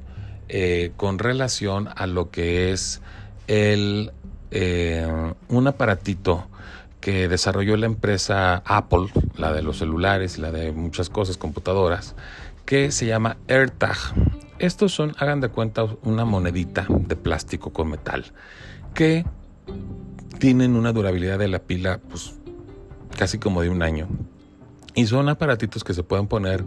[0.49, 3.03] eh, con relación a lo que es
[3.49, 4.13] el,
[4.51, 5.07] eh,
[5.49, 6.49] un aparatito
[7.01, 12.15] que desarrolló la empresa Apple, la de los celulares y la de muchas cosas, computadoras,
[12.65, 13.97] que se llama AirTag.
[14.59, 18.33] Estos son, hagan de cuenta, una monedita de plástico con metal
[18.95, 19.25] que
[20.39, 22.35] tienen una durabilidad de la pila pues
[23.17, 24.09] casi como de un año
[24.95, 26.65] y son aparatitos que se pueden poner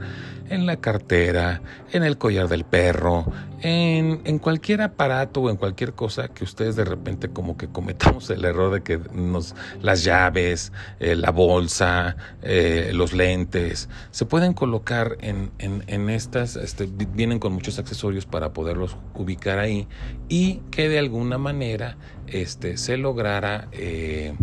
[0.49, 3.25] en la cartera, en el collar del perro,
[3.61, 8.29] en, en, cualquier aparato o en cualquier cosa que ustedes de repente como que cometamos
[8.29, 14.53] el error de que nos, las llaves, eh, la bolsa, eh, los lentes, se pueden
[14.53, 19.87] colocar en, en, en estas, este, vienen con muchos accesorios para poderlos ubicar ahí
[20.29, 24.35] y que de alguna manera este, se lograra, eh,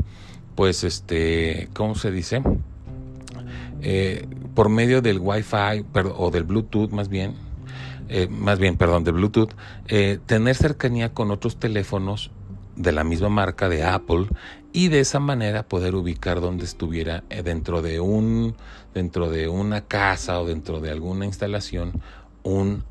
[0.55, 2.43] pues, este, ¿cómo se dice?
[3.83, 5.85] Eh, por medio del Wi-Fi
[6.17, 7.35] o del Bluetooth más bien,
[8.09, 9.51] eh, más bien, perdón, del Bluetooth,
[9.87, 12.31] eh, tener cercanía con otros teléfonos
[12.75, 14.27] de la misma marca de Apple
[14.73, 18.55] y de esa manera poder ubicar donde estuviera eh, dentro de un
[18.95, 22.01] dentro de una casa o dentro de alguna instalación
[22.45, 22.85] un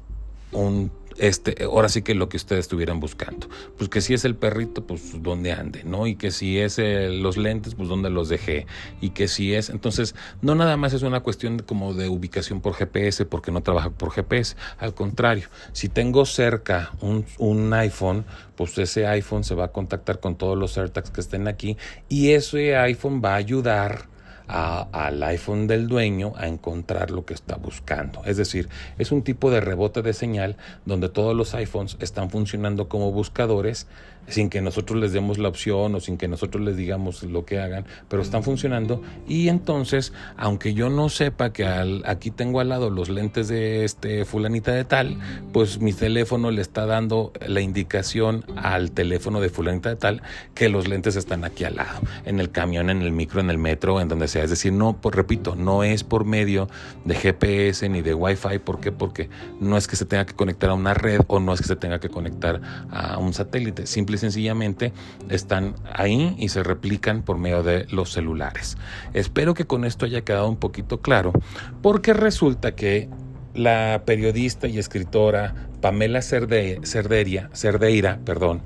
[0.52, 3.48] un este, ahora sí que lo que ustedes estuvieran buscando.
[3.78, 6.08] Pues que si es el perrito, pues dónde ande, ¿no?
[6.08, 8.68] Y que si es eh, los lentes, pues dónde los dejé.
[9.02, 12.74] Y que si es, entonces, no nada más es una cuestión como de ubicación por
[12.74, 14.56] GPS, porque no trabaja por GPS.
[14.78, 18.26] Al contrario, si tengo cerca un, un iPhone,
[18.56, 21.78] pues ese iPhone se va a contactar con todos los AirTags que estén aquí
[22.10, 24.08] y ese iPhone va a ayudar
[24.48, 28.24] a, al iPhone del dueño a encontrar lo que está buscando.
[28.26, 32.88] Es decir, es un tipo de rebote de señal donde todos los iPhones están funcionando
[32.88, 33.88] como buscadores
[34.28, 37.60] sin que nosotros les demos la opción o sin que nosotros les digamos lo que
[37.60, 42.70] hagan, pero están funcionando y entonces, aunque yo no sepa que al, aquí tengo al
[42.70, 45.18] lado los lentes de este fulanita de tal,
[45.54, 50.22] pues mi teléfono le está dando la indicación al teléfono de fulanita de tal
[50.54, 53.58] que los lentes están aquí al lado, en el camión, en el micro, en el
[53.58, 54.37] metro, en donde sea.
[54.44, 56.68] Es decir, no, repito, no es por medio
[57.06, 58.92] de GPS ni de Wi-Fi, ¿por qué?
[58.92, 61.68] Porque no es que se tenga que conectar a una red o no es que
[61.68, 64.94] se tenga que conectar a un satélite, simple y sencillamente
[65.30, 68.78] están ahí y se replican por medio de los celulares.
[69.14, 71.34] Espero que con esto haya quedado un poquito claro,
[71.82, 73.10] porque resulta que
[73.54, 78.62] la periodista y escritora Pamela Cerde, Cerderia, Cerdeira, perdón,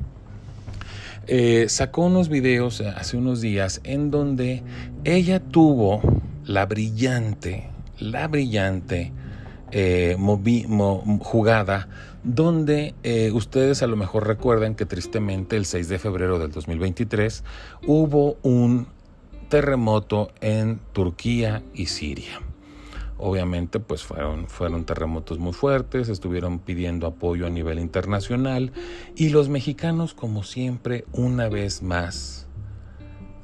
[1.27, 4.63] eh, sacó unos videos hace unos días en donde
[5.03, 6.01] ella tuvo
[6.45, 9.11] la brillante, la brillante
[9.71, 10.15] eh,
[11.19, 11.87] jugada
[12.23, 17.43] donde eh, ustedes a lo mejor recuerdan que tristemente el 6 de febrero del 2023
[17.87, 18.87] hubo un
[19.49, 22.41] terremoto en Turquía y Siria.
[23.17, 28.71] Obviamente, pues fueron, fueron terremotos muy fuertes, estuvieron pidiendo apoyo a nivel internacional
[29.15, 32.47] y los mexicanos, como siempre, una vez más,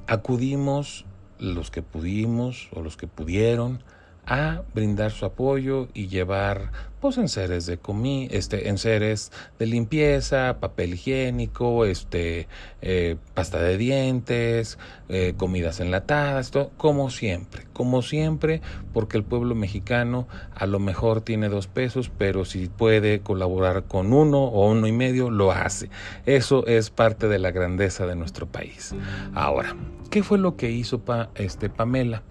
[0.08, 1.07] acudimos
[1.40, 3.84] los que pudimos o los que pudieron
[4.26, 10.96] a brindar su apoyo y llevar pues enseres de comi este enseres de limpieza papel
[10.96, 12.48] higiénico este
[12.82, 14.78] eh, pasta de dientes
[15.10, 18.62] eh, comidas enlatadas todo como siempre como siempre
[18.94, 24.14] porque el pueblo mexicano a lo mejor tiene dos pesos pero si puede colaborar con
[24.14, 25.90] uno o uno y medio lo hace.
[26.26, 28.96] Eso es parte de la grandeza de nuestro país.
[29.34, 29.76] Ahora
[30.10, 32.24] qué fue lo que hizo pa, este Pamela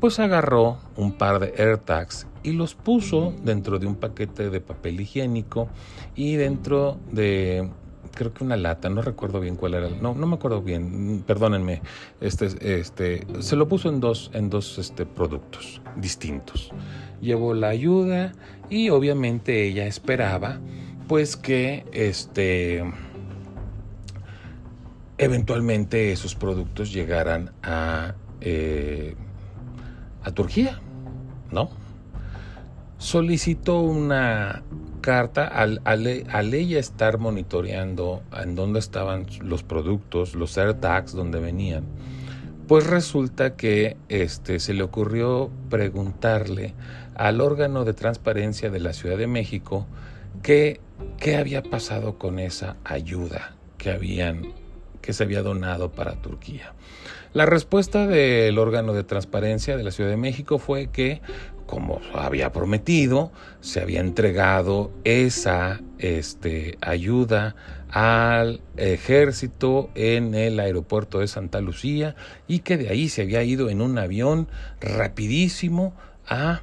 [0.00, 5.00] pues agarró un par de AirTags y los puso dentro de un paquete de papel
[5.00, 5.68] higiénico
[6.14, 7.68] y dentro de
[8.14, 11.80] creo que una lata, no recuerdo bien cuál era, no, no me acuerdo bien, perdónenme,
[12.20, 16.70] este, este, se lo puso en dos, en dos este, productos distintos.
[17.20, 18.32] Llevó la ayuda
[18.68, 20.60] y obviamente ella esperaba
[21.06, 22.84] pues que este
[25.18, 29.16] eventualmente esos productos llegaran a eh,
[30.22, 30.80] a Turquía,
[31.50, 31.70] ¿no?
[33.00, 34.62] Solicitó una
[35.00, 41.40] carta al, al, al, ella estar monitoreando en dónde estaban los productos, los AirTags, donde
[41.40, 41.84] venían,
[42.68, 46.74] pues resulta que este, se le ocurrió preguntarle
[47.14, 49.86] al órgano de transparencia de la Ciudad de México
[50.42, 50.78] qué
[51.38, 54.52] había pasado con esa ayuda que habían
[55.00, 56.74] que se había donado para Turquía.
[57.32, 61.22] La respuesta del órgano de transparencia de la Ciudad de México fue que,
[61.70, 67.54] como había prometido, se había entregado esa este, ayuda
[67.90, 72.16] al ejército en el aeropuerto de Santa Lucía
[72.48, 74.48] y que de ahí se había ido en un avión
[74.80, 75.94] rapidísimo
[76.26, 76.62] a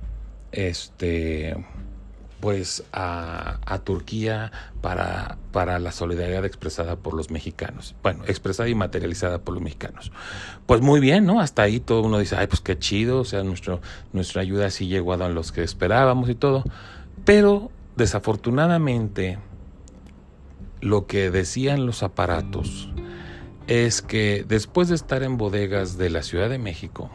[0.51, 1.55] este
[2.39, 7.95] pues a, Turquía para, para, la solidaridad expresada por los mexicanos.
[8.03, 10.11] Bueno, expresada y materializada por los mexicanos.
[10.65, 11.39] Pues muy bien, ¿no?
[11.39, 13.81] Hasta ahí todo uno dice, ay, pues qué chido, o sea, nuestro,
[14.13, 16.63] nuestra ayuda sí llegó a los que esperábamos y todo.
[17.25, 19.39] Pero desafortunadamente,
[20.81, 22.89] lo que decían los aparatos
[23.67, 27.09] es que después de estar en bodegas de la Ciudad de México,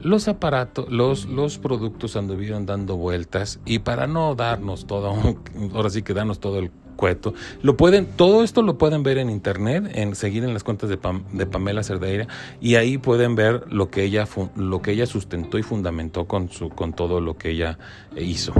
[0.00, 5.14] los aparatos, los, los productos anduvieron dando vueltas y para no darnos todo,
[5.74, 9.30] ahora sí que darnos todo el cueto, lo pueden, todo esto lo pueden ver en
[9.30, 10.98] internet, en seguir en las cuentas de,
[11.32, 12.26] de Pamela Cerdeira
[12.60, 14.26] y ahí pueden ver lo que ella,
[14.56, 17.78] lo que ella sustentó y fundamentó con su, con todo lo que ella
[18.16, 18.54] hizo.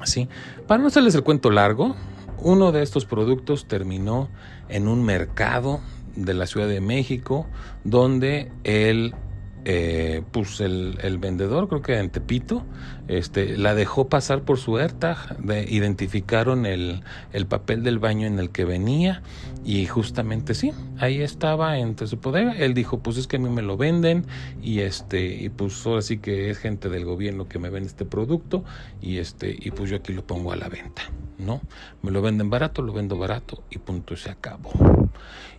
[0.00, 0.28] Así,
[0.66, 1.94] para no hacerles el cuento largo,
[2.38, 4.28] uno de estos productos terminó
[4.68, 5.80] en un mercado
[6.16, 7.46] de la Ciudad de México
[7.84, 9.14] donde el
[9.64, 12.64] eh, pues el, el, vendedor, creo que en Tepito,
[13.08, 17.02] este, la dejó pasar por su AirTag, de, identificaron el,
[17.32, 19.22] el, papel del baño en el que venía
[19.64, 22.60] y justamente sí, ahí estaba entre su poder.
[22.62, 24.24] Él dijo, pues es que a mí me lo venden
[24.62, 28.06] y este, y pues ahora sí que es gente del gobierno que me vende este
[28.06, 28.64] producto
[29.02, 31.02] y este, y pues yo aquí lo pongo a la venta,
[31.38, 31.60] ¿no?
[32.02, 34.70] Me lo venden barato, lo vendo barato y punto, se acabó.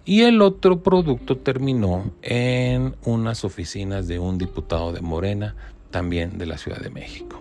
[0.03, 5.55] Y el otro producto terminó en unas oficinas de un diputado de Morena,
[5.91, 7.39] también de la Ciudad de México.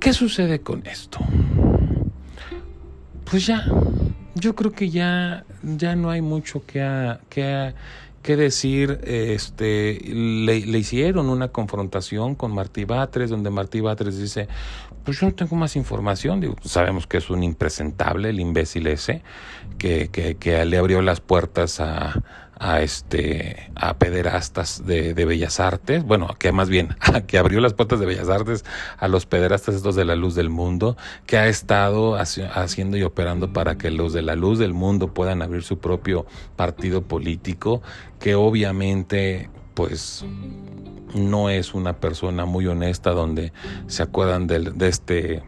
[0.00, 1.18] ¿Qué sucede con esto?
[3.30, 3.66] Pues ya,
[4.34, 7.74] yo creo que ya, ya no hay mucho que, a, que, a,
[8.22, 9.00] que decir.
[9.04, 14.48] Este, le, le, hicieron una confrontación con Martí Batres, donde Martí Batres dice,
[15.08, 16.38] pues yo no tengo más información.
[16.38, 19.22] Digo, sabemos que es un impresentable, el imbécil ese,
[19.78, 22.22] que, que, que le abrió las puertas a,
[22.58, 26.94] a este a pederastas de, de, Bellas Artes, bueno, que más bien
[27.26, 28.66] que abrió las puertas de Bellas Artes
[28.98, 33.50] a los pederastas estos de la luz del mundo, que ha estado haciendo y operando
[33.54, 37.80] para que los de la luz del mundo puedan abrir su propio partido político,
[38.20, 39.48] que obviamente
[39.78, 40.24] pues
[41.14, 43.52] no es una persona muy honesta donde
[43.86, 45.44] se acuerdan de, este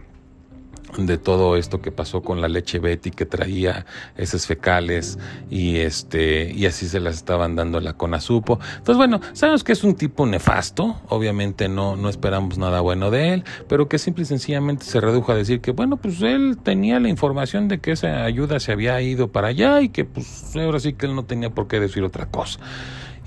[0.96, 5.18] de todo esto que pasó con la leche Betty que traía esos fecales
[5.50, 8.60] y este y así se las estaban dando la Conasupo.
[8.76, 13.34] Entonces, bueno, sabemos que es un tipo nefasto, obviamente no no esperamos nada bueno de
[13.34, 17.00] él, pero que simple y sencillamente se redujo a decir que bueno, pues él tenía
[17.00, 20.78] la información de que esa ayuda se había ido para allá y que pues ahora
[20.78, 22.60] sí que él no tenía por qué decir otra cosa.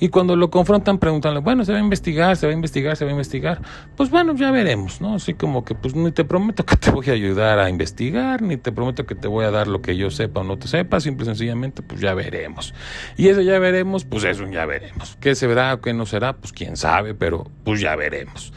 [0.04, 3.06] Y cuando lo confrontan, preguntan, bueno, se va a investigar, se va a investigar, se
[3.06, 3.62] va a investigar.
[3.96, 5.16] Pues bueno, ya veremos, ¿no?
[5.16, 8.58] Así como que, pues ni te prometo que te voy a ayudar a investigar, ni
[8.58, 11.00] te prometo que te voy a dar lo que yo sepa o no te sepa,
[11.00, 12.74] simple y sencillamente, pues ya veremos.
[13.16, 15.18] Y eso ya veremos, pues eso ya veremos.
[15.22, 16.34] ¿Qué se verá o qué no será?
[16.34, 18.52] Pues quién sabe, pero pues ya veremos.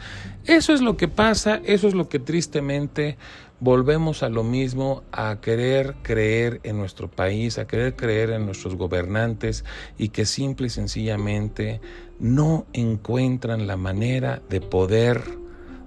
[0.47, 3.17] Eso es lo que pasa, eso es lo que tristemente
[3.59, 8.75] volvemos a lo mismo, a querer creer en nuestro país, a querer creer en nuestros
[8.75, 9.65] gobernantes
[9.97, 11.81] y que simple y sencillamente
[12.19, 15.23] no encuentran la manera de poder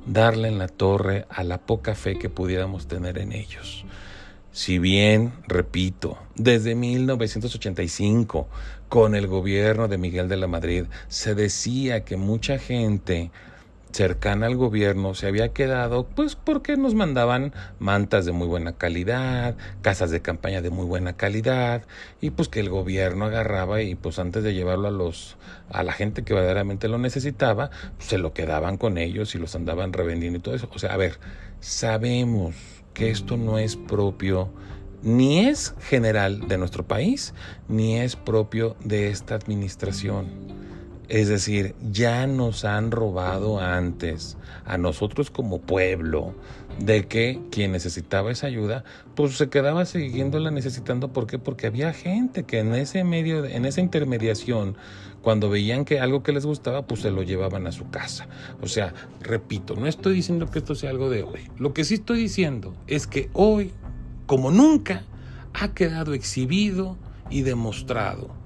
[0.07, 3.85] darle en la torre a la poca fe que pudiéramos tener en ellos.
[4.53, 8.49] Si bien, repito, desde 1985,
[8.89, 13.31] con el gobierno de Miguel de la Madrid, se decía que mucha gente
[13.93, 19.57] cercana al gobierno se había quedado, pues porque nos mandaban mantas de muy buena calidad,
[19.83, 21.83] casas de campaña de muy buena calidad,
[22.21, 25.37] y pues que el gobierno agarraba y pues antes de llevarlo a los
[25.71, 29.55] a la gente que verdaderamente lo necesitaba, pues se lo quedaban con ellos y los
[29.55, 30.69] andaban revendiendo y todo eso.
[30.73, 31.19] O sea, a ver,
[31.61, 32.55] sabemos
[32.95, 34.51] que esto no es propio
[35.03, 37.35] ni es general de nuestro país,
[37.69, 40.27] ni es propio de esta administración.
[41.11, 46.37] Es decir, ya nos han robado antes a nosotros como pueblo
[46.79, 48.85] de que quien necesitaba esa ayuda,
[49.17, 51.13] pues se quedaba siguiéndola necesitando.
[51.13, 51.41] ¿Por qué?
[51.41, 54.77] Porque había gente que en ese medio, en esa intermediación,
[55.21, 58.29] cuando veían que algo que les gustaba, pues se lo llevaban a su casa.
[58.63, 61.41] O sea, repito, no estoy diciendo que esto sea algo de hoy.
[61.59, 63.73] Lo que sí estoy diciendo es que hoy,
[64.27, 65.03] como nunca,
[65.55, 66.97] ha quedado exhibido
[67.31, 68.39] y demostrado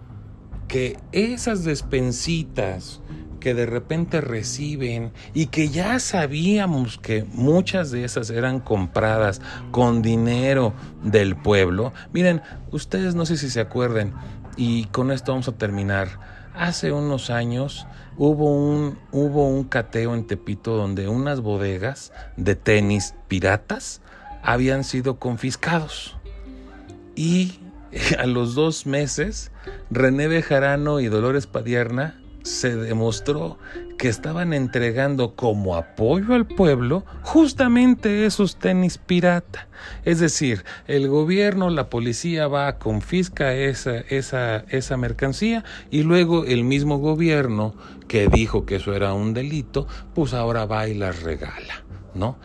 [0.75, 3.01] que esas despensitas
[3.39, 10.03] que de repente reciben y que ya sabíamos que muchas de esas eran compradas con
[10.03, 11.93] dinero del pueblo.
[12.13, 14.15] Miren, ustedes no sé si se acuerden
[14.57, 16.09] y con esto vamos a terminar.
[16.57, 23.15] Hace unos años hubo un, hubo un cateo en Tepito donde unas bodegas de tenis
[23.29, 24.03] piratas
[24.43, 26.17] habían sido confiscados.
[27.15, 27.61] Y
[28.19, 29.51] a los dos meses,
[29.91, 33.59] René Bejarano y Dolores Padierna se demostró
[33.97, 39.67] que estaban entregando como apoyo al pueblo justamente esos tenis pirata.
[40.05, 46.65] Es decir, el gobierno, la policía va, confisca esa, esa, esa mercancía y luego el
[46.65, 47.75] mismo gobierno
[48.09, 51.85] que dijo que eso era un delito, pues ahora va y las regala,
[52.15, 52.39] ¿no?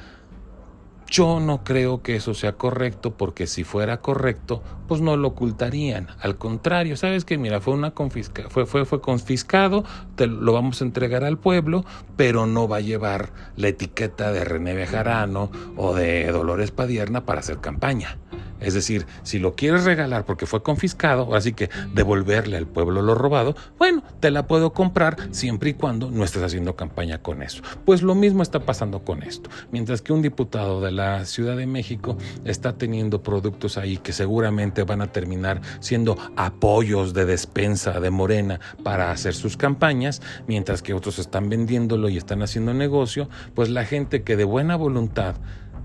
[1.09, 6.07] Yo no creo que eso sea correcto porque si fuera correcto, pues no lo ocultarían.
[6.19, 9.83] Al contrario, sabes que mira, fue una confisca, fue, fue, fue confiscado,
[10.15, 11.83] te lo vamos a entregar al pueblo,
[12.15, 17.39] pero no va a llevar la etiqueta de René Bejarano o de Dolores Padierna para
[17.39, 18.19] hacer campaña.
[18.59, 23.15] Es decir, si lo quieres regalar porque fue confiscado, así que devolverle al pueblo lo
[23.15, 27.61] robado, bueno, te la puedo comprar siempre y cuando no estés haciendo campaña con eso.
[27.85, 29.49] Pues lo mismo está pasando con esto.
[29.71, 34.83] Mientras que un diputado de la Ciudad de México está teniendo productos ahí que seguramente
[34.83, 40.93] van a terminar siendo apoyos de despensa de Morena para hacer sus campañas, mientras que
[40.93, 45.35] otros están vendiéndolo y están haciendo negocio, pues la gente que de buena voluntad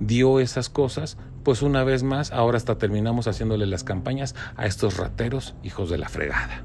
[0.00, 4.96] dio esas cosas, pues una vez más, ahora hasta terminamos haciéndole las campañas a estos
[4.96, 6.64] rateros hijos de la fregada.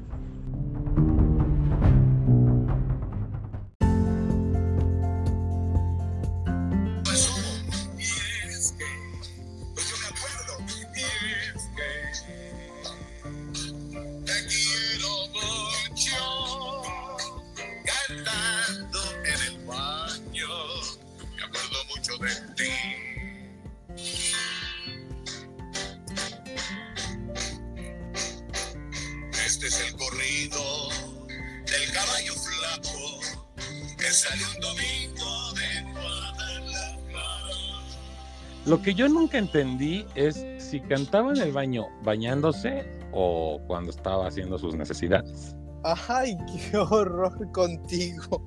[38.66, 44.26] Lo que yo nunca entendí es si cantaba en el baño bañándose o cuando estaba
[44.28, 45.56] haciendo sus necesidades.
[45.82, 46.36] Ay,
[46.70, 48.42] qué horror contigo.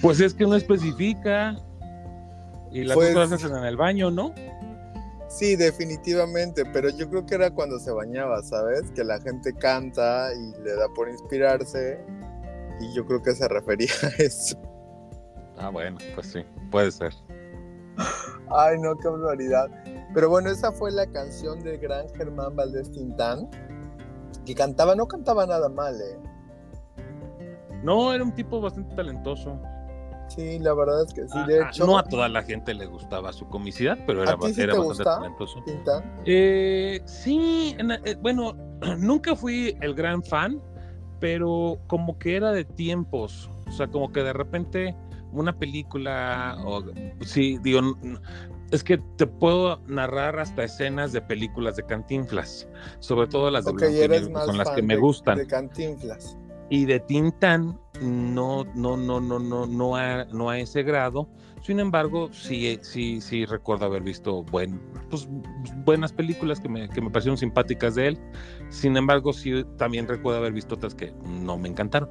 [0.00, 1.56] Pues es que no especifica.
[2.70, 4.32] Y las Pues- cosas hacen en el baño, ¿no?
[5.28, 8.90] Sí, definitivamente, pero yo creo que era cuando se bañaba, ¿sabes?
[8.94, 11.98] Que la gente canta y le da por inspirarse
[12.80, 14.56] y yo creo que se refería a eso.
[15.58, 16.40] Ah, bueno, pues sí,
[16.70, 17.12] puede ser.
[18.50, 19.68] Ay, no, qué barbaridad.
[20.14, 23.48] Pero bueno, esa fue la canción del gran Germán Valdés Tintán,
[24.44, 26.18] que cantaba, no cantaba nada mal, ¿eh?
[27.82, 29.58] No, era un tipo bastante talentoso.
[30.28, 31.84] Sí, la verdad es que sí, Ah, de ah, hecho.
[31.86, 34.72] no a toda la gente le gustaba su comicidad, pero era, ¿A ti sí era
[34.72, 35.16] te bastante gusta?
[35.18, 35.62] talentoso.
[35.64, 36.14] Tintán.
[36.24, 38.54] Eh, sí, en- eh, bueno,
[38.98, 40.60] nunca fui el gran fan,
[41.20, 43.50] pero como que era de tiempos.
[43.68, 44.96] O sea, como que de repente
[45.32, 46.82] una película, o
[47.20, 47.80] sí, digo,
[48.70, 52.68] es que te puedo narrar hasta escenas de películas de cantinflas,
[53.00, 54.82] sobre todo las de Ok, blanco y eres negro, que más son las fan que
[54.82, 55.38] me de- gustan.
[55.38, 56.38] De Cantinflas.
[56.70, 61.28] Y de Tintán, no, no, no, no, no, no a, no a ese grado.
[61.60, 64.80] Sin embargo, sí, sí, sí recuerdo haber visto buen,
[65.10, 65.28] pues,
[65.84, 68.18] buenas películas que me, que me parecieron simpáticas de él.
[68.70, 72.08] Sin embargo, sí también recuerdo haber visto otras que no me encantaron.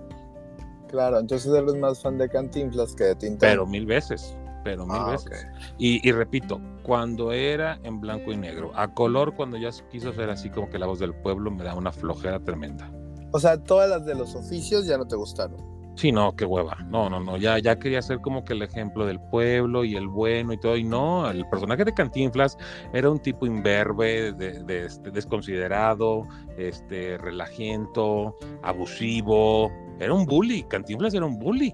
[0.91, 3.49] Claro, entonces eres más fan de Cantinflas que de Tintán.
[3.49, 5.47] Pero mil veces, pero mil Ah, veces.
[5.77, 10.29] Y, y repito, cuando era en blanco y negro, a color, cuando ya quiso ser
[10.29, 12.91] así como que la voz del pueblo, me da una flojera tremenda.
[13.31, 15.71] O sea, todas las de los oficios ya no te gustaron.
[15.95, 16.77] Sí, no, qué hueva.
[16.89, 17.35] No, no, no.
[17.37, 20.75] Ya, ya quería ser como que el ejemplo del pueblo y el bueno y todo.
[20.77, 22.57] Y no, el personaje de Cantinflas
[22.93, 26.27] era un tipo imberbe, de, de- este, desconsiderado,
[26.57, 29.69] este, relajiento, abusivo.
[30.01, 30.63] Era un bully.
[30.63, 31.73] Cantinflas era un bully.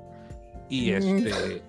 [0.70, 0.96] Y Mm.
[0.96, 1.62] este.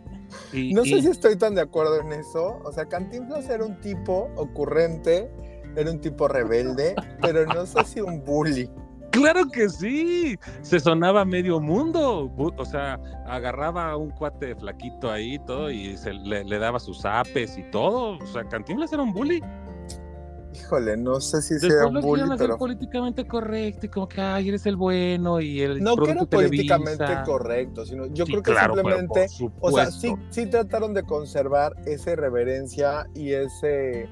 [0.53, 2.59] y- No sé si estoy tan de acuerdo en eso.
[2.65, 5.31] O sea, Cantinflas era un tipo ocurrente,
[5.77, 8.69] era un tipo rebelde, pero no sé si un bully.
[9.11, 15.35] Claro que sí, se sonaba medio mundo, o sea, agarraba a un cuate flaquito ahí
[15.37, 19.03] y todo y se le, le daba sus apes y todo, o sea, Cantinflas era
[19.03, 19.43] un bully.
[20.59, 22.59] Híjole, no sé si sea un hacer pero.
[22.59, 26.77] políticamente correcto y como que, ay, eres el bueno y el No que Televisa.
[26.77, 29.27] políticamente correcto, sino yo Sí, creo que claro, simplemente.
[29.61, 34.09] O sea, sí, sí trataron de conservar esa irreverencia y ese.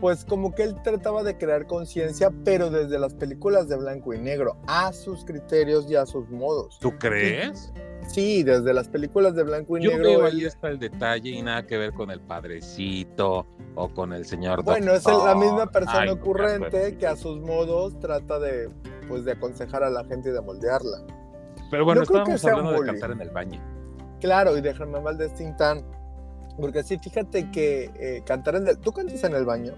[0.00, 4.18] Pues como que él trataba de crear conciencia, pero desde las películas de blanco y
[4.18, 6.78] negro, a sus criterios y a sus modos.
[6.80, 7.72] ¿Tú crees?
[7.74, 7.80] Sí,
[8.14, 10.04] desde las películas de blanco y Yo negro.
[10.08, 14.12] veo él- ahí está el detalle y nada que ver con el padrecito o con
[14.14, 18.70] el señor Bueno, es la misma persona Ay, ocurrente que a sus modos trata de,
[19.08, 20.98] pues, de aconsejar a la gente y de moldearla.
[21.70, 23.60] Pero bueno, No estábamos hablando de cantar en el baño.
[24.20, 25.84] Claro, y de Germán Valdés Tintán.
[26.58, 28.78] Porque sí, fíjate que eh, cantar en el...
[28.78, 29.74] ¿Tú cantas en el baño?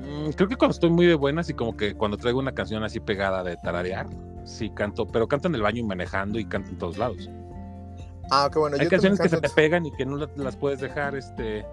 [0.00, 2.82] Mm, creo que cuando estoy muy de buenas y como que cuando traigo una canción
[2.84, 4.06] así pegada de tararear,
[4.48, 7.30] sí canto, pero canto en el baño y manejando y canto en todos lados.
[8.30, 8.76] Ah, qué bueno.
[8.78, 11.64] Hay yo canciones que se te pegan y que no la- las puedes dejar, este...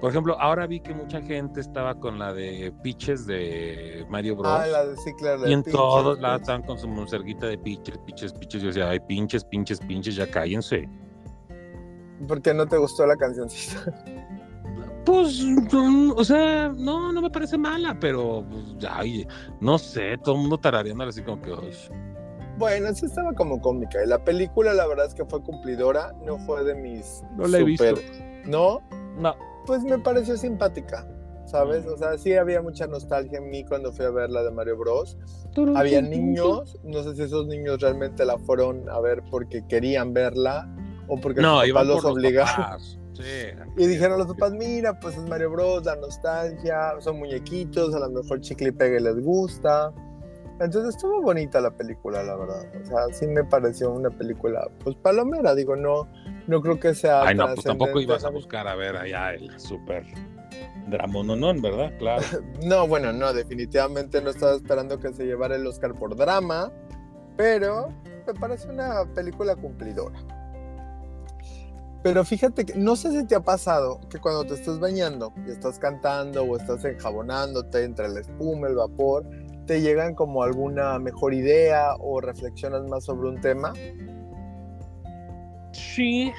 [0.00, 4.52] Por ejemplo, ahora vi que mucha gente estaba con la de Pitches de Mario Bros.
[4.52, 5.38] Ah, la de sí, claro.
[5.40, 8.60] la y en pinches, todos lados estaban con su monserguita de pinches, pinches, pinches.
[8.60, 10.86] Yo decía, ay, pinches, pinches, pinches, ya cállense.
[12.28, 13.94] ¿Por qué no te gustó la cancioncita?
[15.06, 15.40] Pues,
[15.72, 19.26] o sea, no, no me parece mala, pero, pues, ay,
[19.60, 21.52] no sé, todo el mundo tarareando así como que,
[22.58, 24.02] Bueno, sí estaba como cómica.
[24.02, 26.12] Y la película, la verdad es que fue cumplidora.
[26.24, 27.22] No fue de mis.
[27.36, 27.84] No la he visto.
[28.46, 28.80] ¿No?
[29.18, 29.34] no.
[29.66, 31.06] Pues me pareció simpática.
[31.46, 31.86] ¿Sabes?
[31.86, 34.78] O sea, sí había mucha nostalgia en mí cuando fui a ver la de Mario
[34.78, 35.16] Bros.
[35.76, 40.68] Había niños, no sé si esos niños realmente la fueron a ver porque querían verla
[41.06, 42.80] o porque No, sus papás por los obligaron.
[42.80, 43.22] Sí.
[43.78, 48.10] Y dijeron los papás, mira, pues es Mario Bros, la nostalgia, son muñequitos, a lo
[48.10, 49.92] mejor chicle y pegue les gusta.
[50.60, 52.64] Entonces estuvo bonita la película, la verdad.
[52.82, 56.08] O sea, sí me pareció una película, pues palomera, digo, no,
[56.46, 59.58] no creo que sea Ay, no, pues tampoco ibas a buscar a ver allá el
[59.60, 60.04] super
[60.88, 61.92] dramononón, ¿verdad?
[61.98, 62.22] Claro.
[62.64, 66.72] No, bueno, no, definitivamente no estaba esperando que se llevara el Oscar por drama,
[67.36, 67.88] pero
[68.26, 70.18] me parece una película cumplidora.
[72.02, 75.50] Pero fíjate que no sé si te ha pasado que cuando te estás bañando y
[75.50, 79.26] estás cantando o estás enjabonándote entre la espuma, el vapor,
[79.66, 83.72] te llegan como alguna mejor idea o reflexionas más sobre un tema.
[85.72, 86.32] Sí,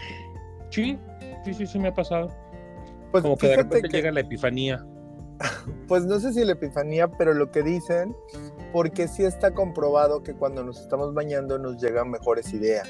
[0.69, 0.97] sí,
[1.43, 2.29] sí, sí, sí me ha pasado.
[3.11, 4.85] Pues Como que de fíjate repente que- llega la epifanía.
[5.87, 8.15] Pues no sé si la epifanía, pero lo que dicen,
[8.73, 12.87] porque sí está comprobado que cuando nos estamos bañando nos llegan mejores ideas.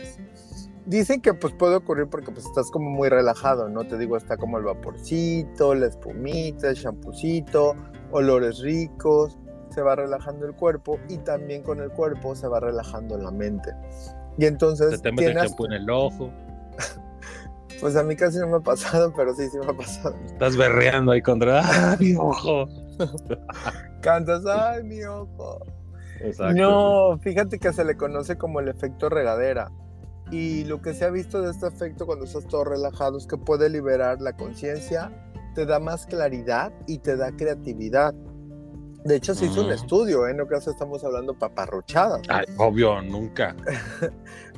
[0.86, 3.86] Dicen que pues puede ocurrir porque pues estás como muy relajado, ¿no?
[3.86, 7.76] Te digo, está como el vaporcito, la espumita, el champucito,
[8.12, 9.38] olores ricos,
[9.78, 13.76] se va relajando el cuerpo y también con el cuerpo se va relajando la mente.
[14.36, 16.32] Y entonces, te metes champú en el ojo.
[17.80, 20.16] pues a mí casi no me ha pasado, pero sí, sí me ha pasado.
[20.26, 21.62] Estás berreando ahí contra.
[21.64, 22.68] ¡Ah, mi ojo!
[24.02, 25.60] Cantas, ay, mi ojo.
[26.22, 26.56] Exacto.
[26.56, 29.70] No, fíjate que se le conoce como el efecto regadera.
[30.32, 33.38] Y lo que se ha visto de este efecto cuando estás todo relajado es que
[33.38, 35.12] puede liberar la conciencia,
[35.54, 38.16] te da más claridad y te da creatividad.
[39.08, 39.72] De hecho, se hizo un Mm.
[39.74, 40.34] estudio, ¿eh?
[40.34, 42.22] No creo que estamos hablando paparrochadas.
[42.30, 43.56] Ay, obvio, nunca.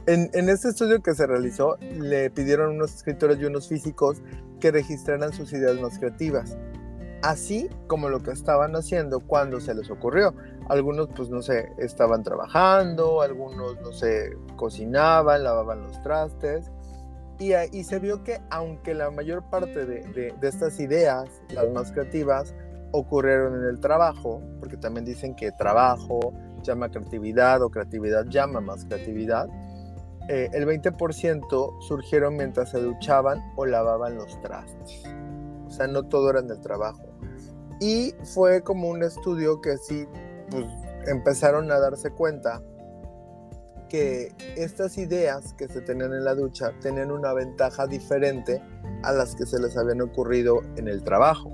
[0.05, 4.23] En, en este estudio que se realizó, le pidieron a unos escritores y unos físicos
[4.59, 6.57] que registraran sus ideas más creativas,
[7.21, 10.33] así como lo que estaban haciendo cuando se les ocurrió.
[10.67, 16.71] Algunos, pues no sé, estaban trabajando, algunos, no sé, cocinaban, lavaban los trastes.
[17.37, 21.69] Y ahí se vio que aunque la mayor parte de, de- de estas ideas, las
[21.69, 22.55] más creativas,
[22.91, 26.33] ocurrieron en el trabajo, porque también dicen que trabajo
[26.63, 29.47] llama creatividad o creatividad llama más creatividad,
[30.27, 35.03] eh, el 20% surgieron mientras se duchaban o lavaban los trastes.
[35.65, 37.03] O sea, no todo era en el trabajo.
[37.79, 40.05] Y fue como un estudio que sí,
[40.51, 40.65] pues
[41.07, 42.61] empezaron a darse cuenta
[43.87, 48.61] que estas ideas que se tenían en la ducha tenían una ventaja diferente
[49.03, 51.51] a las que se les habían ocurrido en el trabajo,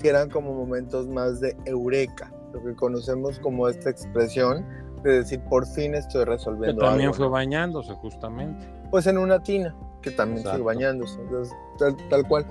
[0.00, 4.66] que eran como momentos más de eureka, lo que conocemos como esta expresión
[5.04, 7.16] de decir por fin estoy Que resolviendo también algo.
[7.16, 7.30] fue ¿no?
[7.30, 8.66] bañándose, justamente.
[8.90, 10.64] Pues en una tina, que también Exacto.
[10.64, 12.46] bañándose, entonces, tal, tal cual.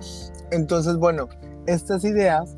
[0.52, 1.28] Entonces, bueno,
[1.66, 2.56] estas ideas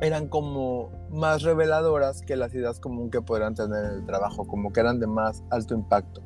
[0.00, 4.72] eran como más reveladoras que las ideas común que podrían tener en el trabajo, como
[4.72, 6.20] que eran de más alto impacto.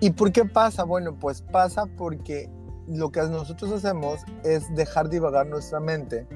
[0.00, 0.84] ¿Y por qué pasa?
[0.84, 2.50] Bueno, pues pasa porque
[2.86, 6.26] lo que nosotros hacemos es dejar divagar nuestra mente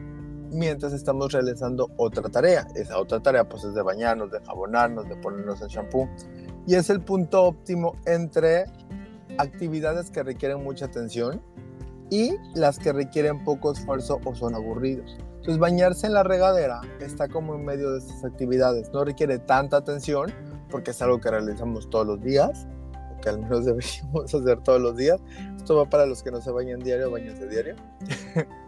[0.54, 2.66] mientras estamos realizando otra tarea.
[2.74, 6.08] Esa otra tarea pues es de bañarnos, de jabonarnos, de ponernos el shampoo.
[6.66, 8.64] Y es el punto óptimo entre
[9.38, 11.42] actividades que requieren mucha atención
[12.10, 15.18] y las que requieren poco esfuerzo o son aburridos.
[15.36, 18.90] Entonces bañarse en la regadera está como en medio de estas actividades.
[18.92, 20.32] No requiere tanta atención
[20.70, 22.66] porque es algo que realizamos todos los días,
[23.14, 25.20] o que al menos deberíamos hacer todos los días.
[25.56, 27.76] Esto va para los que no se bañan diario, bañense diario.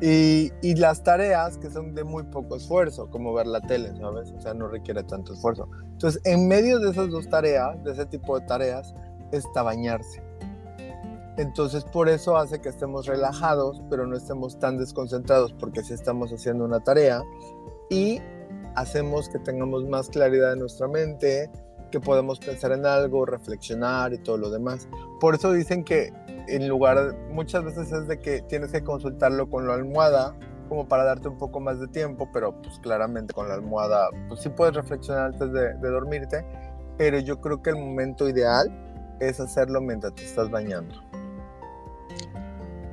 [0.00, 4.30] y, las tareas que son de muy poco esfuerzo, como ver la tele, ¿sabes?
[4.32, 5.68] O sea, no requiere tanto esfuerzo.
[5.92, 8.94] Entonces, en medio de esas dos tareas, de ese tipo de tareas,
[9.32, 10.22] está bañarse.
[11.36, 16.32] Entonces, por eso hace que estemos relajados, pero no estemos tan desconcentrados, porque si estamos
[16.32, 17.22] haciendo una tarea
[17.90, 18.20] y
[18.74, 21.50] hacemos que tengamos más claridad en nuestra mente,
[21.90, 24.88] que podemos pensar en algo, reflexionar y todo lo demás.
[25.20, 26.12] Por eso dicen que
[26.48, 30.34] en lugar, muchas veces es de que tienes que consultarlo con la almohada
[30.68, 34.42] como para darte un poco más de tiempo, pero pues claramente con la almohada, pues
[34.42, 36.44] sí puedes reflexionar antes de, dormirte,
[36.96, 38.68] pero yo creo que el momento ideal
[39.20, 41.07] es hacerlo mientras te estás bañando.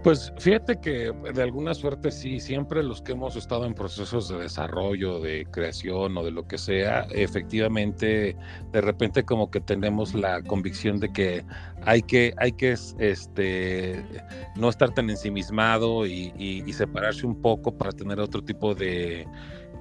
[0.05, 4.37] Pues fíjate que de alguna suerte sí, siempre los que hemos estado en procesos de
[4.37, 8.37] desarrollo, de creación o de lo que sea, efectivamente
[8.71, 11.43] de repente como que tenemos la convicción de que
[11.87, 14.05] hay que, hay que este,
[14.55, 19.25] no estar tan ensimismado y, separarse un poco para tener otro tipo de,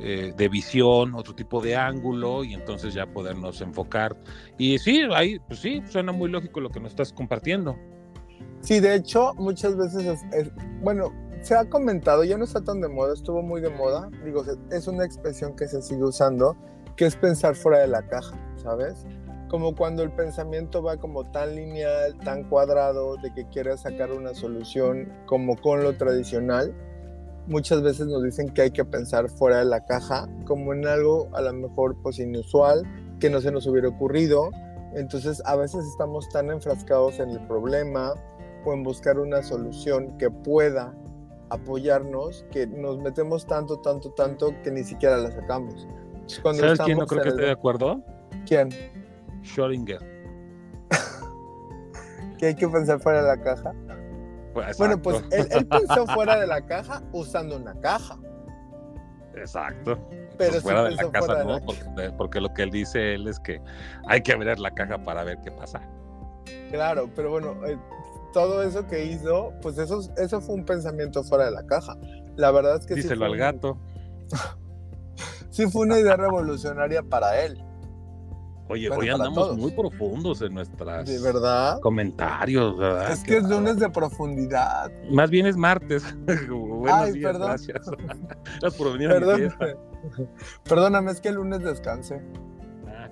[0.01, 4.17] eh, de visión, otro tipo de ángulo y entonces ya podernos enfocar.
[4.57, 7.77] Y sí, ahí, pues sí, suena muy lógico lo que nos estás compartiendo.
[8.65, 10.51] Sí, de hecho, muchas veces es, es-
[10.83, 11.13] bueno,
[11.43, 14.89] se ha comentado, ya no está tan de moda, estuvo muy de moda, digo, es
[14.89, 16.57] una expresión que se sigue usando,
[16.97, 19.05] que es pensar fuera de la caja, ¿sabes?
[19.51, 24.33] Como cuando el pensamiento va como tan lineal, tan cuadrado, de que quieres sacar una
[24.33, 26.75] solución como con lo tradicional,
[27.47, 31.29] muchas veces nos dicen que hay que pensar fuera de la caja, como en algo
[31.35, 32.83] a lo mejor pues inusual,
[33.21, 34.51] que no se nos hubiera ocurrido,
[34.95, 38.15] entonces a veces estamos tan enfrascados en el problema,
[38.65, 40.95] o en buscar una solución que pueda
[41.51, 45.87] apoyarnos, que nos metemos tanto, tanto, tanto que ni siquiera la sacamos.
[46.43, 48.03] Cuando ¿Sabes quién no creo que esté de acuerdo?
[48.47, 48.71] ¿Quién?
[49.43, 50.01] Schrödinger.
[52.39, 53.73] Que hay que pensar fuera de la caja.
[54.53, 58.19] Pues, Bueno, pues él, él pensó fuera de la caja usando una caja.
[59.37, 59.99] Exacto.
[60.37, 61.59] Pero Pues sí fuera de la pensó casa, fuera de ¿no?
[61.59, 63.61] la Porque, porque lo que él dice él es que
[64.09, 65.81] hay que abrir la caja para ver qué pasa.
[66.71, 67.79] Claro, pero bueno, eh,
[68.35, 71.97] todo eso que hizo, pues eso, eso fue un pensamiento fuera de la caja.
[72.37, 73.79] La verdad es que sí Díselo fue al gato.
[75.51, 77.65] sí fue una idea revolucionaria para él,
[78.69, 79.59] Oye, Bueno, hoy andamos todos.
[79.59, 81.81] muy profundos en nuestras de verdad.
[81.81, 83.13] comentarios, ¿verdad?
[83.13, 84.91] Es que es lunes de profundidad.
[85.11, 86.03] Más bien es martes.
[86.27, 87.49] Buenos Ay, días, perdón.
[87.49, 87.87] gracias.
[88.79, 89.53] Por venir Perdón,
[90.65, 92.23] perdóname, es que el lunes descansé.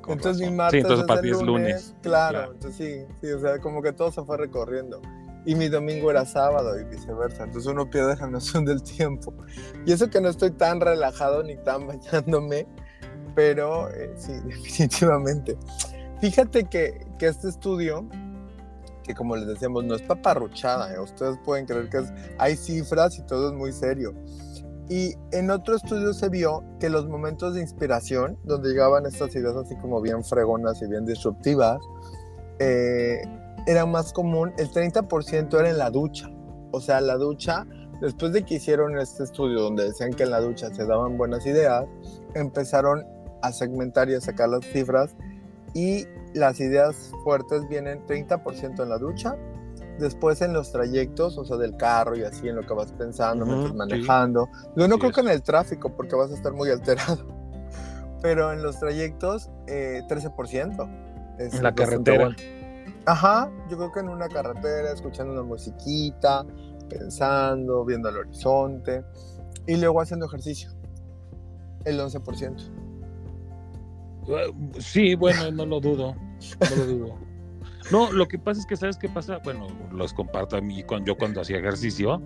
[0.03, 0.57] Con Entonces mi razón.
[0.57, 1.47] martes Sí, entonces es para el ti es lunes.
[1.47, 1.95] lunes.
[2.03, 2.53] Claro, Claro.
[2.53, 5.01] entonces sí, sí, o sea, como que todo se fue recorriendo.
[5.45, 7.45] Y mi domingo era sábado y viceversa.
[7.45, 9.33] Entonces uno pierde la noción del tiempo.
[9.87, 12.67] Y eso que no estoy tan relajado ni tan bañándome,
[13.35, 15.57] pero eh, sí, definitivamente.
[16.21, 18.07] Fíjate que, que este estudio,
[19.03, 21.01] que como les decíamos, no es paparruchada, ¿eh?
[21.01, 24.15] ustedes pueden creer que es, hay cifras y todo es muy serio.
[24.89, 29.57] Y en otro estudio se vio que los momentos de inspiración, donde llegaban estas ideas
[29.57, 31.81] así como bien fregonas y bien disruptivas,
[32.59, 33.23] eh,
[33.67, 36.29] era más común, el 30% era en la ducha.
[36.73, 37.67] O sea, la ducha,
[38.01, 41.47] después de que hicieron este estudio donde decían que en la ducha se daban buenas
[41.47, 41.87] ideas,
[42.35, 43.05] empezaron
[43.43, 45.15] a segmentar y a sacar las cifras
[45.75, 49.37] y las ideas fuertes vienen 30% en la ducha,
[50.03, 53.45] después en los trayectos, o sea, del carro y así en lo que vas pensando,
[53.45, 53.79] Ujú, mientras sí.
[53.79, 54.49] manejando.
[54.77, 55.15] Yo no creo es.
[55.17, 57.25] que en el tráfico porque vas a estar muy alterado,
[58.23, 61.37] pero en los trayectos eh, 13%.
[61.39, 62.27] Es En la carretera.
[62.27, 62.37] bueno.
[63.07, 66.45] Ajá, yo creo que en una carretera, escuchando una musiquita,
[66.89, 69.03] pensando, viendo el horizonte
[69.67, 70.71] y luego haciendo ejercicio.
[71.85, 72.71] El 11%.
[74.29, 76.15] Eh, Sí, bueno, no lo dudo.
[76.71, 77.19] No lo dudo.
[77.91, 79.39] No, lo que pasa es que, ¿sabes qué pasa?
[79.45, 82.23] Bueno, los comparto a mí cuando yo cuando hacía ejercicio,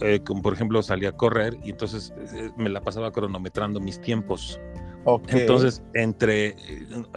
[0.00, 4.00] eh, como por ejemplo salía a correr y entonces eh, me la pasaba cronometrando mis
[4.00, 4.60] tiempos.
[5.04, 5.32] Ok.
[5.32, 6.56] Entonces, entre eh,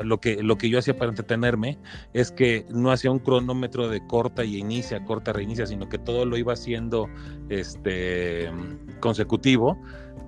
[0.03, 1.77] lo que, lo que yo hacía para entretenerme
[2.13, 6.25] es que no hacía un cronómetro de corta y inicia, corta, reinicia, sino que todo
[6.25, 7.09] lo iba haciendo
[7.49, 8.49] este,
[9.01, 9.77] consecutivo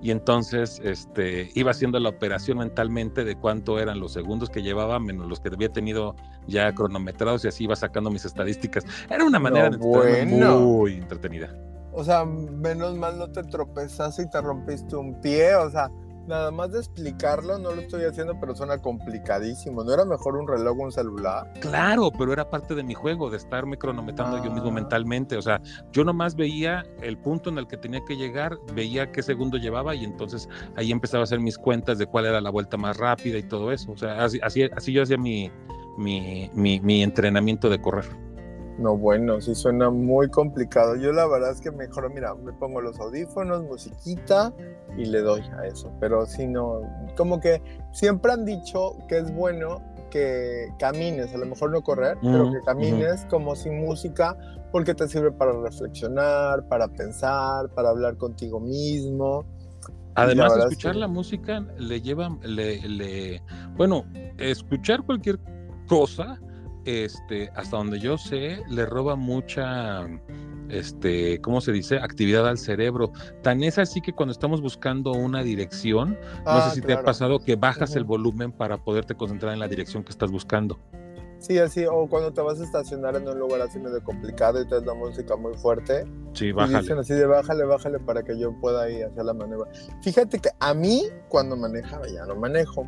[0.01, 4.99] y entonces este, iba haciendo la operación mentalmente de cuánto eran los segundos que llevaba
[4.99, 6.15] menos los que había tenido
[6.47, 8.85] ya cronometrados y así iba sacando mis estadísticas.
[9.09, 9.83] Era una manera No, de
[10.25, 10.59] bueno.
[10.59, 11.53] muy entretenida.
[11.91, 15.55] O sea, menos mal no te tropezaste y te rompiste un pie.
[15.55, 15.89] O sea,
[16.27, 19.83] nada más de explicarlo, no lo estoy haciendo, pero suena complicadísimo.
[19.83, 21.51] ¿No era mejor un reloj o un celular?
[21.61, 24.73] Claro, pero era parte de mi juego, de estarme cronometrando yo mismo Ah.
[24.73, 25.37] mentalmente.
[25.37, 25.61] O sea,
[25.91, 29.95] yo nomás veía el punto en el que tenía que llegar, veía qué segundo llevaba
[29.95, 33.37] y entonces ahí empezaba a hacer mis cuentas de cuál era la vuelta más rápida
[33.37, 33.91] y todo eso.
[33.91, 35.51] O sea, así, así, así yo hacía mi,
[35.97, 38.05] mi, mi, mi entrenamiento de correr.
[38.77, 40.95] No, bueno, sí suena muy complicado.
[40.97, 44.53] Yo la verdad es que mejor, mira, me pongo los audífonos, musiquita
[44.97, 45.91] y le doy a eso.
[45.99, 46.81] Pero si no,
[47.15, 47.61] como que
[47.93, 52.53] siempre han dicho que es bueno que camines, a lo mejor no correr, pero Ujú,
[52.53, 54.37] que camines como sin música,
[54.71, 59.45] porque te sirve para reflexionar, para pensar, para hablar contigo mismo.
[60.15, 63.41] Además, es escuchar que- la música le lleva, le, le-
[63.75, 64.05] bueno,
[64.37, 65.39] escuchar cualquier
[65.87, 66.39] cosa,
[66.85, 70.07] este, hasta donde yo sé, le roba mucha,
[70.69, 71.97] este, ¿cómo se dice?
[71.97, 73.11] Actividad al cerebro.
[73.41, 77.03] Tan es así que cuando estamos buscando una dirección, no Ah, sé si te ha
[77.03, 80.79] pasado que bajas el volumen para poderte concentrar en la dirección que estás buscando.
[81.37, 84.67] Sí, así, o cuando te vas a estacionar en un lugar así medio complicado y
[84.67, 86.79] traes la música muy fuerte, Sí, y bájale.
[86.79, 89.69] dicen así de bájale, bájale para que yo pueda ir a hacer la maniobra.
[90.01, 92.87] Fíjate que a mí, cuando manejaba, ya no manejo.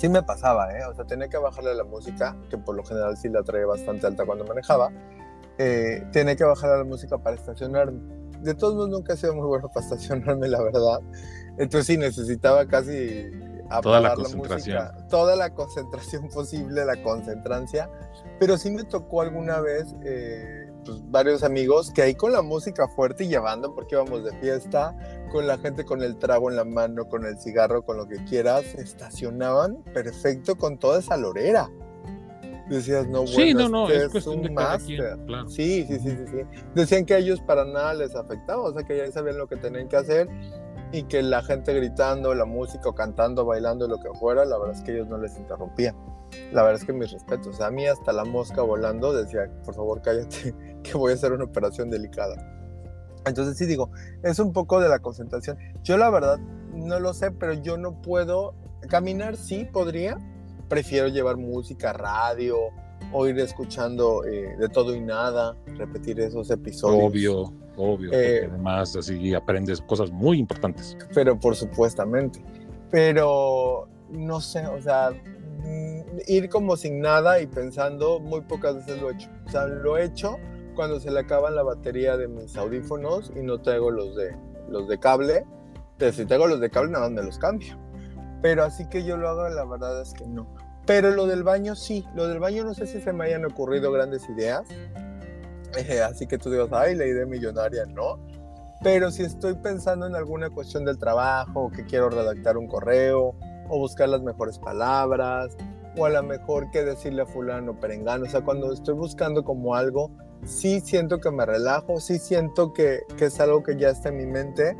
[0.00, 0.82] Sí me pasaba, ¿eh?
[0.86, 4.06] O sea, tenía que bajarle la música, que por lo general sí la traía bastante
[4.06, 4.90] alta cuando manejaba.
[5.58, 8.00] Eh, tenía que bajarle la música para estacionarme.
[8.40, 11.00] De todos modos, nunca he sido muy bueno para estacionarme, la verdad.
[11.58, 13.30] Entonces sí, necesitaba casi
[13.82, 14.78] Toda la concentración.
[14.78, 17.90] música, toda la concentración posible, la concentrancia.
[18.38, 22.88] Pero sí me tocó alguna vez eh, pues, varios amigos que ahí con la música
[22.88, 24.96] fuerte y llevando, porque íbamos de fiesta,
[25.32, 28.22] con la gente con el trago en la mano, con el cigarro, con lo que
[28.24, 31.68] quieras, estacionaban perfecto con toda esa lorera.
[32.68, 35.18] Decías, no, bueno, Sí, no, no, este es cuestión un máster.
[35.26, 35.48] claro.
[35.48, 36.60] Sí, sí, sí, sí, sí.
[36.74, 39.56] Decían que a ellos para nada les afectaba, o sea, que ya sabían lo que
[39.56, 40.28] tenían que hacer
[40.92, 44.76] y que la gente gritando, la música, o cantando, bailando, lo que fuera, la verdad
[44.76, 45.94] es que ellos no les interrumpía.
[46.52, 49.50] La verdad es que mis respetos, o sea, a mí hasta la mosca volando decía,
[49.64, 52.36] por favor cállate, que voy a hacer una operación delicada.
[53.26, 53.90] Entonces sí digo,
[54.22, 55.58] es un poco de la concentración.
[55.82, 56.38] Yo la verdad
[56.74, 58.54] no lo sé, pero yo no puedo,
[58.88, 60.16] caminar sí podría,
[60.68, 62.56] prefiero llevar música, radio,
[63.12, 67.04] o ir escuchando eh, de todo y nada, repetir esos episodios.
[67.04, 68.12] Obvio, obvio.
[68.12, 70.96] Eh, además, así aprendes cosas muy importantes.
[71.14, 72.42] pero por supuestamente.
[72.90, 79.00] Pero no sé, o sea, mm, ir como sin nada y pensando, muy pocas veces
[79.00, 79.28] lo he hecho.
[79.46, 80.36] O sea, lo he hecho
[80.74, 84.36] cuando se le acaban la batería de mis audífonos y no traigo los de,
[84.68, 85.44] los de cable.
[85.98, 87.78] Pero si traigo los de cable, nada más me los cambio.
[88.42, 90.46] Pero así que yo lo hago, la verdad es que no.
[90.86, 93.92] Pero lo del baño sí, lo del baño no sé si se me hayan ocurrido
[93.92, 94.66] grandes ideas.
[95.76, 98.18] Eh, así que tú digas, ay, la idea millonaria, no.
[98.82, 103.36] Pero si estoy pensando en alguna cuestión del trabajo, que quiero redactar un correo,
[103.68, 105.56] o buscar las mejores palabras,
[105.96, 109.74] o a lo mejor que decirle a fulano, perengano, o sea, cuando estoy buscando como
[109.74, 110.10] algo,
[110.44, 114.16] sí siento que me relajo, sí siento que, que es algo que ya está en
[114.18, 114.76] mi mente,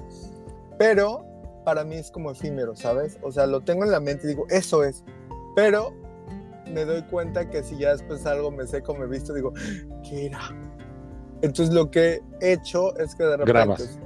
[0.78, 1.24] pero
[1.64, 3.18] para mí es como efímero, ¿sabes?
[3.22, 5.04] O sea, lo tengo en la mente y digo, eso es,
[5.54, 5.92] pero
[6.72, 9.52] me doy cuenta que si ya después algo me seco, me visto, digo,
[10.08, 10.40] ¿qué era?
[11.42, 13.52] Entonces lo que he hecho es que de repente...
[13.52, 13.98] Grabas.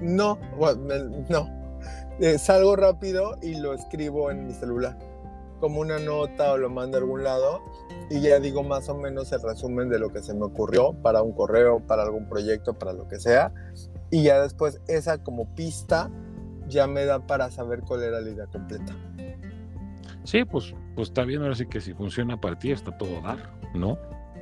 [0.00, 1.62] No, bueno, no.
[2.20, 4.96] Eh, salgo rápido y lo escribo en mi celular,
[5.62, 7.62] como una nota o lo mando a algún lado
[8.10, 11.22] y ya digo más o menos el resumen de lo que se me ocurrió para
[11.22, 13.52] un correo, para algún proyecto, para lo que sea.
[14.10, 16.10] Y ya después esa como pista
[16.66, 18.92] ya me da para saber cuál era la idea completa.
[20.24, 23.20] Sí, pues, pues está bien, ahora sí que si funciona para ti está todo a
[23.20, 23.96] dar, ¿no?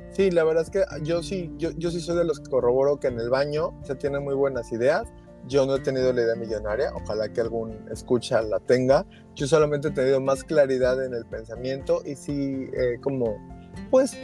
[0.09, 2.99] Sí, la verdad es que yo sí, yo, yo sí soy de los que corroboro
[2.99, 5.03] que en el baño se tienen muy buenas ideas.
[5.47, 9.05] Yo no he tenido la idea millonaria, ojalá que algún escucha la tenga.
[9.35, 13.37] Yo solamente he tenido más claridad en el pensamiento y sí, eh, como,
[13.89, 14.15] pues,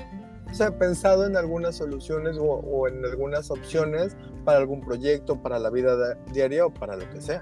[0.49, 4.15] o sea, pensado en algunas soluciones o, en algunas opciones
[4.45, 7.41] para algún proyecto, para la vida da- diaria o para lo que sea.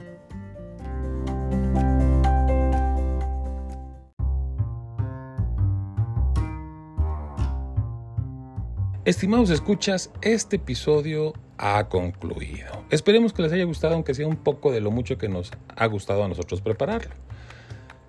[9.05, 12.83] Estimados escuchas, este episodio ha concluido.
[12.89, 15.85] Esperemos que les haya gustado, aunque sea un poco de lo mucho que nos ha
[15.85, 17.13] gustado a nosotros prepararlo.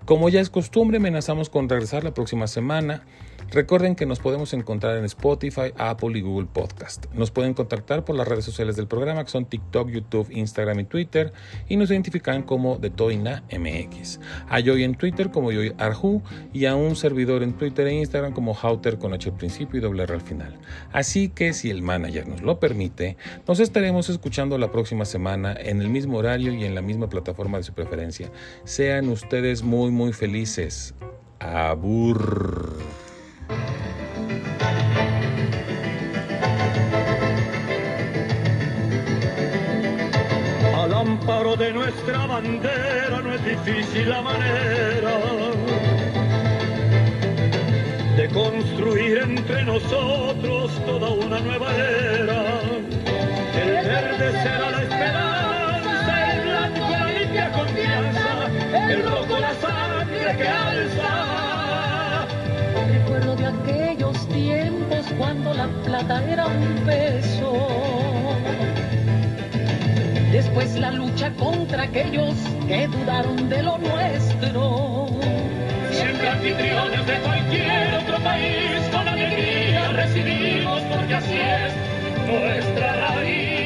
[0.05, 3.03] Como ya es costumbre, amenazamos con regresar la próxima semana.
[3.51, 7.05] Recuerden que nos podemos encontrar en Spotify, Apple y Google Podcast.
[7.13, 10.83] Nos pueden contactar por las redes sociales del programa, que son TikTok, YouTube, Instagram y
[10.85, 11.31] Twitter,
[11.69, 14.19] y nos identifican como de Toina MX.
[14.49, 16.21] A Joy en Twitter como Joy Arju
[16.53, 19.81] y a un servidor en Twitter e Instagram como Hauter con H al principio y
[19.81, 20.57] doble R al final.
[20.91, 23.17] Así que si el manager nos lo permite,
[23.47, 27.57] nos estaremos escuchando la próxima semana en el mismo horario y en la misma plataforma
[27.57, 28.29] de su preferencia.
[28.65, 30.93] Sean ustedes muy muy felices.
[31.39, 33.06] Abur.
[40.75, 45.17] Al amparo de nuestra bandera no es difícil la manera
[48.17, 52.61] de construir entre nosotros toda una nueva era.
[53.61, 60.47] El verde será la esperanza, el blanco la limpia confianza, el rojo la sangre que
[60.47, 61.36] alza.
[65.17, 67.53] Cuando la plata era un peso.
[70.31, 72.35] De después la lucha contra aquellos
[72.67, 75.07] que dudaron de lo nuestro.
[75.91, 81.73] Siempre anfitriones de cualquier otro país, con alegría recibimos porque así es
[82.27, 83.56] nuestra raza.